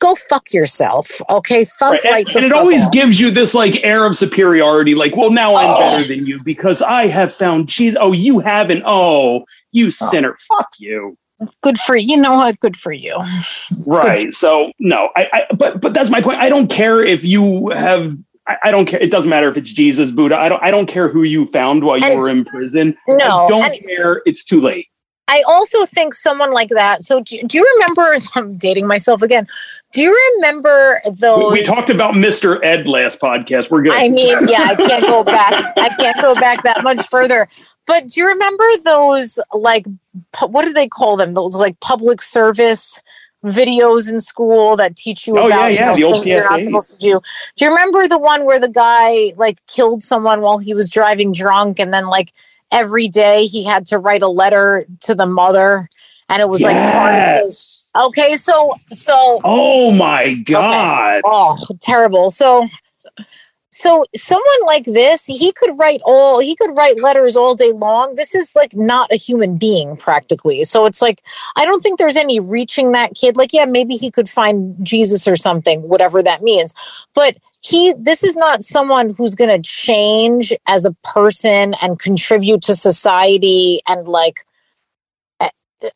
[0.00, 1.20] go fuck yourself.
[1.30, 1.64] Okay.
[1.64, 2.04] Thump right.
[2.04, 2.92] right and, and it always off.
[2.92, 4.94] gives you this like air of superiority.
[4.94, 5.78] Like, well, now I'm oh.
[5.78, 7.98] better than you because I have found Jesus.
[8.00, 8.82] Oh, you haven't.
[8.86, 9.90] Oh, you oh.
[9.90, 10.36] sinner.
[10.48, 11.16] Fuck you.
[11.62, 12.16] Good for you.
[12.16, 12.60] You know what?
[12.60, 13.16] Good for you.
[13.86, 14.26] Right.
[14.26, 16.38] For- so no, I, I, but, but that's my point.
[16.38, 18.14] I don't care if you have,
[18.46, 19.00] I, I, don't care.
[19.00, 20.36] It doesn't matter if it's Jesus, Buddha.
[20.36, 22.94] I don't, I don't care who you found while you and, were in prison.
[23.08, 24.20] No, I don't and, care.
[24.26, 24.86] It's too late.
[25.30, 27.04] I also think someone like that.
[27.04, 28.16] So do, do, you remember?
[28.34, 29.46] I'm dating myself again.
[29.92, 31.52] Do you remember those?
[31.52, 32.58] We, talked about Mr.
[32.64, 33.70] Ed last podcast.
[33.70, 33.92] We're good.
[33.92, 35.54] I mean, yeah, I can't go back.
[35.78, 37.48] I can't go back that much further.
[37.86, 39.86] But do you remember those like
[40.40, 41.34] what do they call them?
[41.34, 43.00] Those like public service
[43.44, 46.60] videos in school that teach you oh, about yeah, yeah, you know, things you're not
[46.60, 47.20] supposed to do.
[47.56, 51.32] Do you remember the one where the guy like killed someone while he was driving
[51.32, 52.32] drunk and then like
[52.72, 55.88] every day he had to write a letter to the mother
[56.28, 57.90] and it was like yes.
[57.96, 61.22] okay so so oh my god okay.
[61.24, 62.66] oh terrible so
[63.80, 68.14] so someone like this he could write all he could write letters all day long
[68.14, 71.22] this is like not a human being practically so it's like
[71.56, 75.26] i don't think there's any reaching that kid like yeah maybe he could find jesus
[75.26, 76.74] or something whatever that means
[77.14, 82.62] but he this is not someone who's going to change as a person and contribute
[82.62, 84.40] to society and like
[85.40, 85.50] eh,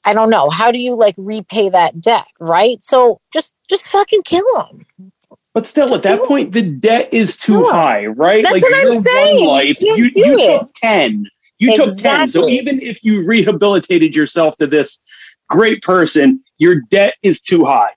[0.04, 0.50] I don't know.
[0.50, 2.82] How do you like repay that debt, right?
[2.82, 5.12] So just just fucking kill him.
[5.54, 8.42] But still, at that point, the debt is too high, right?
[8.42, 9.48] That's like, what I'm saying.
[9.48, 11.26] Life, you, you, you took ten.
[11.58, 11.94] You exactly.
[11.94, 12.26] took ten.
[12.26, 15.06] So even if you rehabilitated yourself to this
[15.48, 17.90] great person, your debt is too high.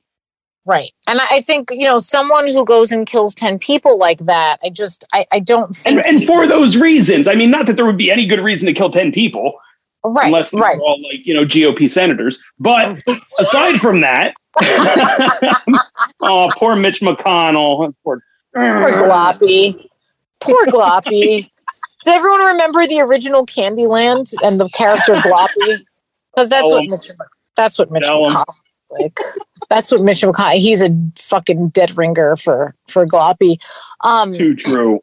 [0.66, 0.92] Right.
[1.08, 4.70] And I think, you know, someone who goes and kills 10 people like that, I
[4.70, 6.06] just, I, I don't think.
[6.06, 8.68] And, and for those reasons, I mean, not that there would be any good reason
[8.68, 9.54] to kill 10 people.
[10.10, 10.28] Right.
[10.28, 10.80] Unless they're right.
[10.80, 12.44] all like, you know, GOP senators.
[12.60, 13.02] But
[13.40, 14.36] aside from that,
[16.22, 17.94] oh, poor Mitch McConnell.
[18.04, 18.22] Poor,
[18.54, 19.88] poor Gloppy.
[20.40, 21.50] Poor Gloppy.
[22.04, 25.84] Does everyone remember the original Candyland and the character Gloppy?
[26.32, 27.12] Because that's, what Mitch,
[27.56, 28.46] that's what Mitch McConnell
[28.90, 29.20] like
[29.70, 30.58] that's what Mitch McConnell.
[30.58, 33.58] He's a fucking dead ringer for for Gloppy.
[34.02, 35.02] Um, Too true.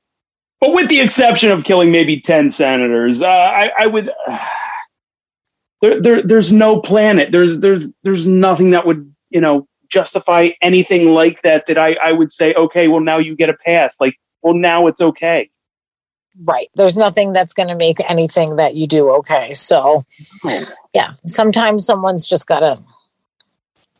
[0.60, 4.10] But with the exception of killing maybe ten senators, uh, I, I, would.
[4.26, 4.38] Uh,
[5.80, 7.32] there, there, there's no planet.
[7.32, 11.66] There's, there's, there's nothing that would, you know, justify anything like that.
[11.66, 14.00] That I, I would say, okay, well now you get a pass.
[14.00, 15.50] Like, well now it's okay.
[16.42, 16.68] Right.
[16.74, 19.54] There's nothing that's going to make anything that you do okay.
[19.54, 20.04] So,
[20.92, 22.80] yeah, sometimes someone's just got to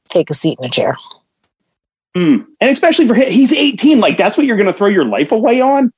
[0.09, 0.97] take a seat in a chair.
[2.17, 2.47] Mm.
[2.61, 4.01] And especially for him, he's 18.
[4.01, 5.93] Like, that's what you're going to throw your life away on?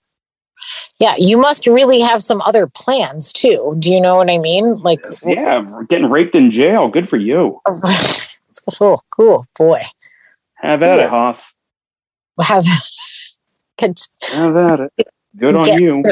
[0.99, 3.77] Yeah, you must really have some other plans too.
[3.79, 4.77] Do you know what I mean?
[4.83, 6.89] Like, yeah, getting raped in jail.
[6.89, 7.61] Good for you.
[7.65, 7.81] cool,
[8.81, 9.83] oh, cool, boy.
[10.55, 11.55] Have at it, Haas.
[12.41, 12.65] Have,
[13.79, 15.09] get, have at it.
[15.37, 16.03] Good on get, you.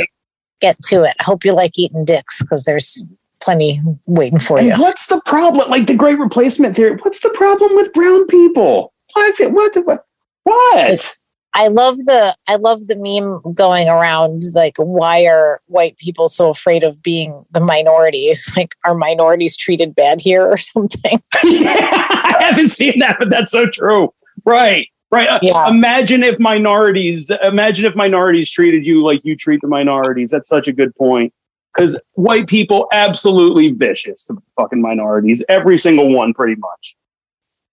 [0.60, 1.16] Get to it.
[1.18, 3.04] I hope you like eating dicks because there's
[3.40, 4.80] plenty waiting for and you.
[4.80, 5.68] What's the problem?
[5.70, 6.98] Like the great replacement theory.
[7.02, 8.92] What's the problem with brown people?
[9.12, 9.52] What?
[9.52, 9.86] What?
[9.86, 10.04] What?
[10.44, 11.16] what?
[11.56, 16.50] I love the I love the meme going around like why are white people so
[16.50, 18.26] afraid of being the minority?
[18.30, 21.20] It's like are minorities treated bad here or something?
[21.44, 24.12] yeah, I haven't seen that, but that's so true.
[24.44, 24.88] Right.
[25.10, 25.28] Right.
[25.28, 25.68] Uh, Yeah.
[25.70, 30.30] Imagine if minorities imagine if minorities treated you like you treat the minorities.
[30.30, 31.32] That's such a good point.
[31.72, 35.44] Because white people absolutely vicious to fucking minorities.
[35.48, 36.96] Every single one, pretty much.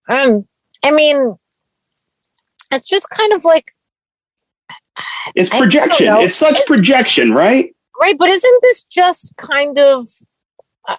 [0.10, 0.44] Um,
[0.84, 1.36] I mean,
[2.72, 3.72] it's just kind of like
[5.36, 6.16] It's projection.
[6.18, 7.74] It's such projection, right?
[8.00, 10.08] right, but isn't this just kind of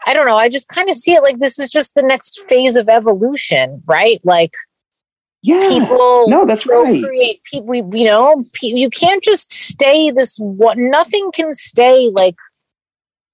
[0.06, 2.40] I don't know, I just kind of see it like this is just the next
[2.48, 4.20] phase of evolution, right?
[4.24, 4.54] Like
[5.42, 5.68] Yeah.
[5.68, 7.00] people No, that's right.
[7.02, 12.36] procreate people we you know you can't just stay this what nothing can stay like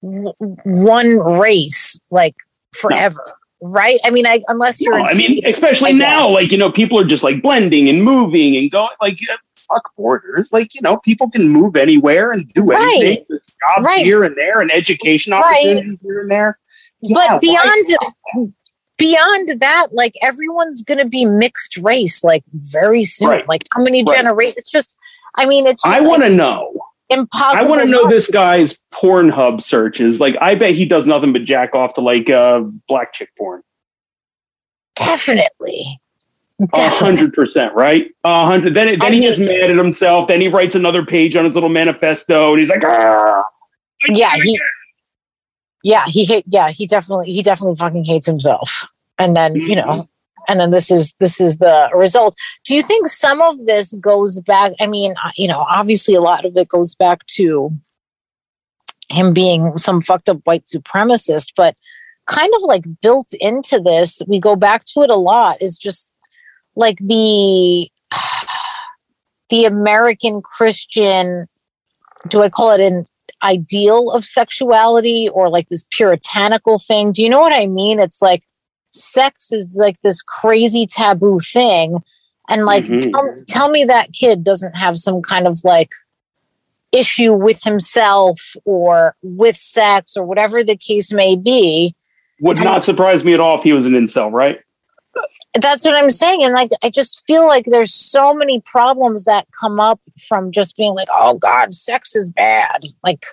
[0.03, 0.33] w-
[0.65, 2.37] one race like
[2.75, 3.25] forever
[3.61, 6.99] right i mean i unless you're No, I mean, especially now, like, you know, people
[6.99, 10.53] are just like blending and moving and going, like, yeah, fuck borders.
[10.53, 12.81] Like, you know, people can move anywhere and do Right.
[12.81, 13.25] anything.
[13.29, 13.43] There's
[13.77, 14.05] jobs Right.
[14.05, 15.45] here and there and education Right.
[15.45, 16.59] opportunities here and there.
[17.03, 17.85] Yeah, but beyond
[18.97, 23.49] beyond that like everyone's gonna be mixed race like very soon Right.
[23.49, 24.17] like how many Right.
[24.17, 24.95] generations it's just
[25.37, 26.73] i mean it's just I want to know.
[27.11, 30.21] Impossible I want to know this guy's Pornhub searches.
[30.21, 33.63] Like, I bet he does nothing but jack off to like uh, black chick porn.
[34.97, 36.01] definitely
[36.75, 38.11] A hundred percent, right?
[38.25, 38.75] A hundred.
[38.75, 40.29] Then, then he is mad at himself.
[40.29, 43.43] Then he writes another page on his little manifesto, and he's like, "Ah,
[44.09, 44.61] yeah he
[45.85, 48.89] yeah he hate yeah he definitely he definitely fucking hates himself
[49.19, 50.09] and then you know.
[50.49, 52.35] And then this is this is the result
[52.65, 56.21] do you think some of this goes back i mean uh, you know obviously a
[56.21, 57.71] lot of it goes back to
[59.11, 61.77] him being some fucked up white supremacist but
[62.27, 66.13] kind of like built into this we go back to it a lot is just
[66.77, 67.89] like the
[69.51, 71.47] the american christian
[72.29, 73.07] do i call it an
[73.43, 77.13] ideal of sexuality or like this puritanical thing.
[77.13, 78.01] Do you know what I mean?
[78.01, 78.43] It's like
[78.91, 82.03] sex is like this crazy taboo thing.
[82.49, 83.13] And like, Mhm.
[83.13, 85.91] tell, tell me that kid doesn't have some kind of like
[86.93, 91.95] issue with himself or with sex or whatever the case may be.
[92.41, 94.61] would not surprise me at all if he was an incel, right?
[95.55, 96.45] That's what I'm saying.
[96.45, 100.77] And like, I just feel like there's so many problems that come up from just
[100.77, 102.85] being like, oh God, sex is bad.
[103.03, 103.27] Like,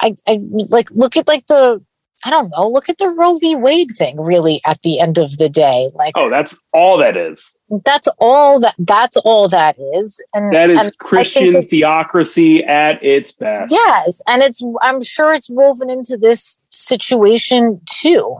[0.00, 1.80] I, I like, look at like the,
[2.24, 3.54] I don't know, look at the Roe v.
[3.54, 5.90] Wade thing really at the end of the day.
[5.94, 7.58] Like, Oh, that's all that is.
[7.84, 10.22] that's all that, that's all that is.
[10.32, 13.72] And That and is think Christian theocracy at its best.
[13.72, 14.22] Yes.
[14.26, 18.36] And it's, I'm sure it's woven into this situation too.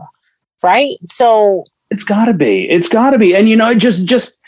[0.63, 0.97] Right.
[1.05, 2.67] So, It's got to be.
[2.69, 3.35] It's got to be.
[3.35, 4.41] And you know, just just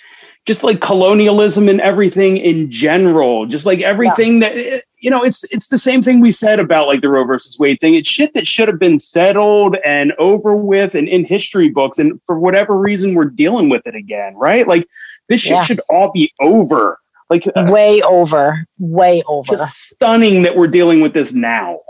[0.48, 5.44] just like colonialism and everything in general, just like everything that eh, you know, it's
[5.52, 7.94] it's the same thing we said about like the Roe versus Wade thing.
[7.94, 12.00] It's shit that should have been settled and over with and in history books.
[12.00, 14.68] And for whatever reason, we're dealing with it again, right?
[14.68, 14.88] Like
[15.30, 15.64] this shit Yeah.
[15.64, 17.00] should all be over.
[17.30, 19.58] Like uh, way over, way over.
[19.66, 21.82] stunning that we're dealing with this now.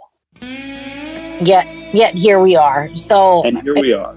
[0.42, 2.90] Yet, yet here we are.
[2.96, 4.16] So, And here we are.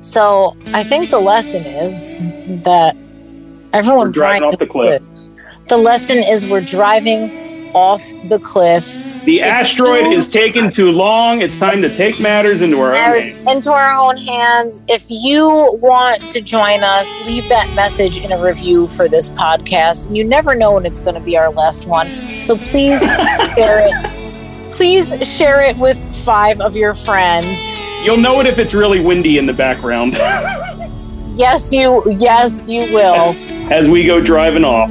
[0.00, 2.20] So I think the lesson is
[2.62, 2.96] that
[3.72, 5.02] everyone We're driving off the cliff.
[5.66, 7.43] The lesson is we're driving
[7.74, 11.42] off the cliff The asteroid is taking too long.
[11.42, 14.82] It's time to take matters into our own matters into our own hands.
[14.88, 20.06] If you want to join us, leave that message in a review for this podcast.
[20.06, 22.40] And You never know when it's going to be our last one.
[22.40, 23.00] So please
[23.54, 24.72] share it.
[24.72, 27.58] Please share it with five of your friends.
[28.04, 30.14] You'll know it if it's really windy in the background
[31.36, 32.08] Yes, you.
[32.18, 33.34] Yes, you will.
[33.72, 34.90] as we go driving off.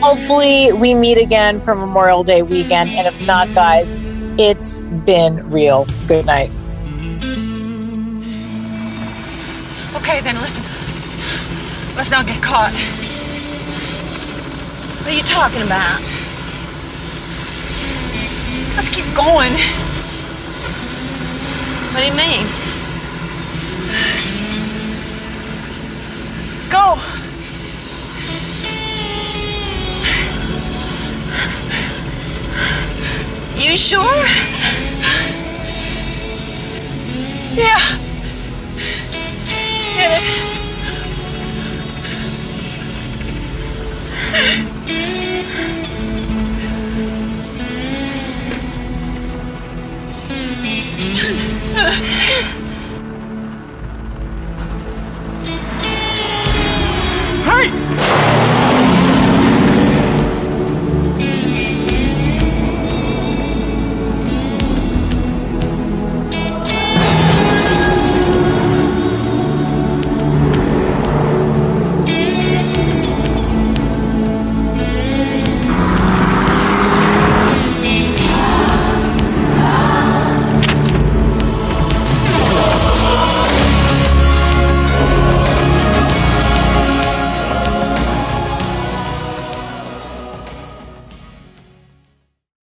[0.00, 2.90] Hopefully we meet again for Memorial Day weekend.
[2.90, 3.94] And if not, guys,
[4.38, 5.86] it's been real.
[6.06, 6.50] Good night.
[9.96, 10.64] Okay, then listen.
[11.96, 12.74] Let's not get caught.
[15.00, 16.00] What are you talking about?
[18.76, 19.52] Let's keep going.
[21.92, 22.46] What do you mean?
[26.68, 27.23] Go.
[33.56, 34.26] You sure?
[37.54, 37.78] Yeah.
[39.94, 40.44] Get it.
[57.44, 58.23] Hey!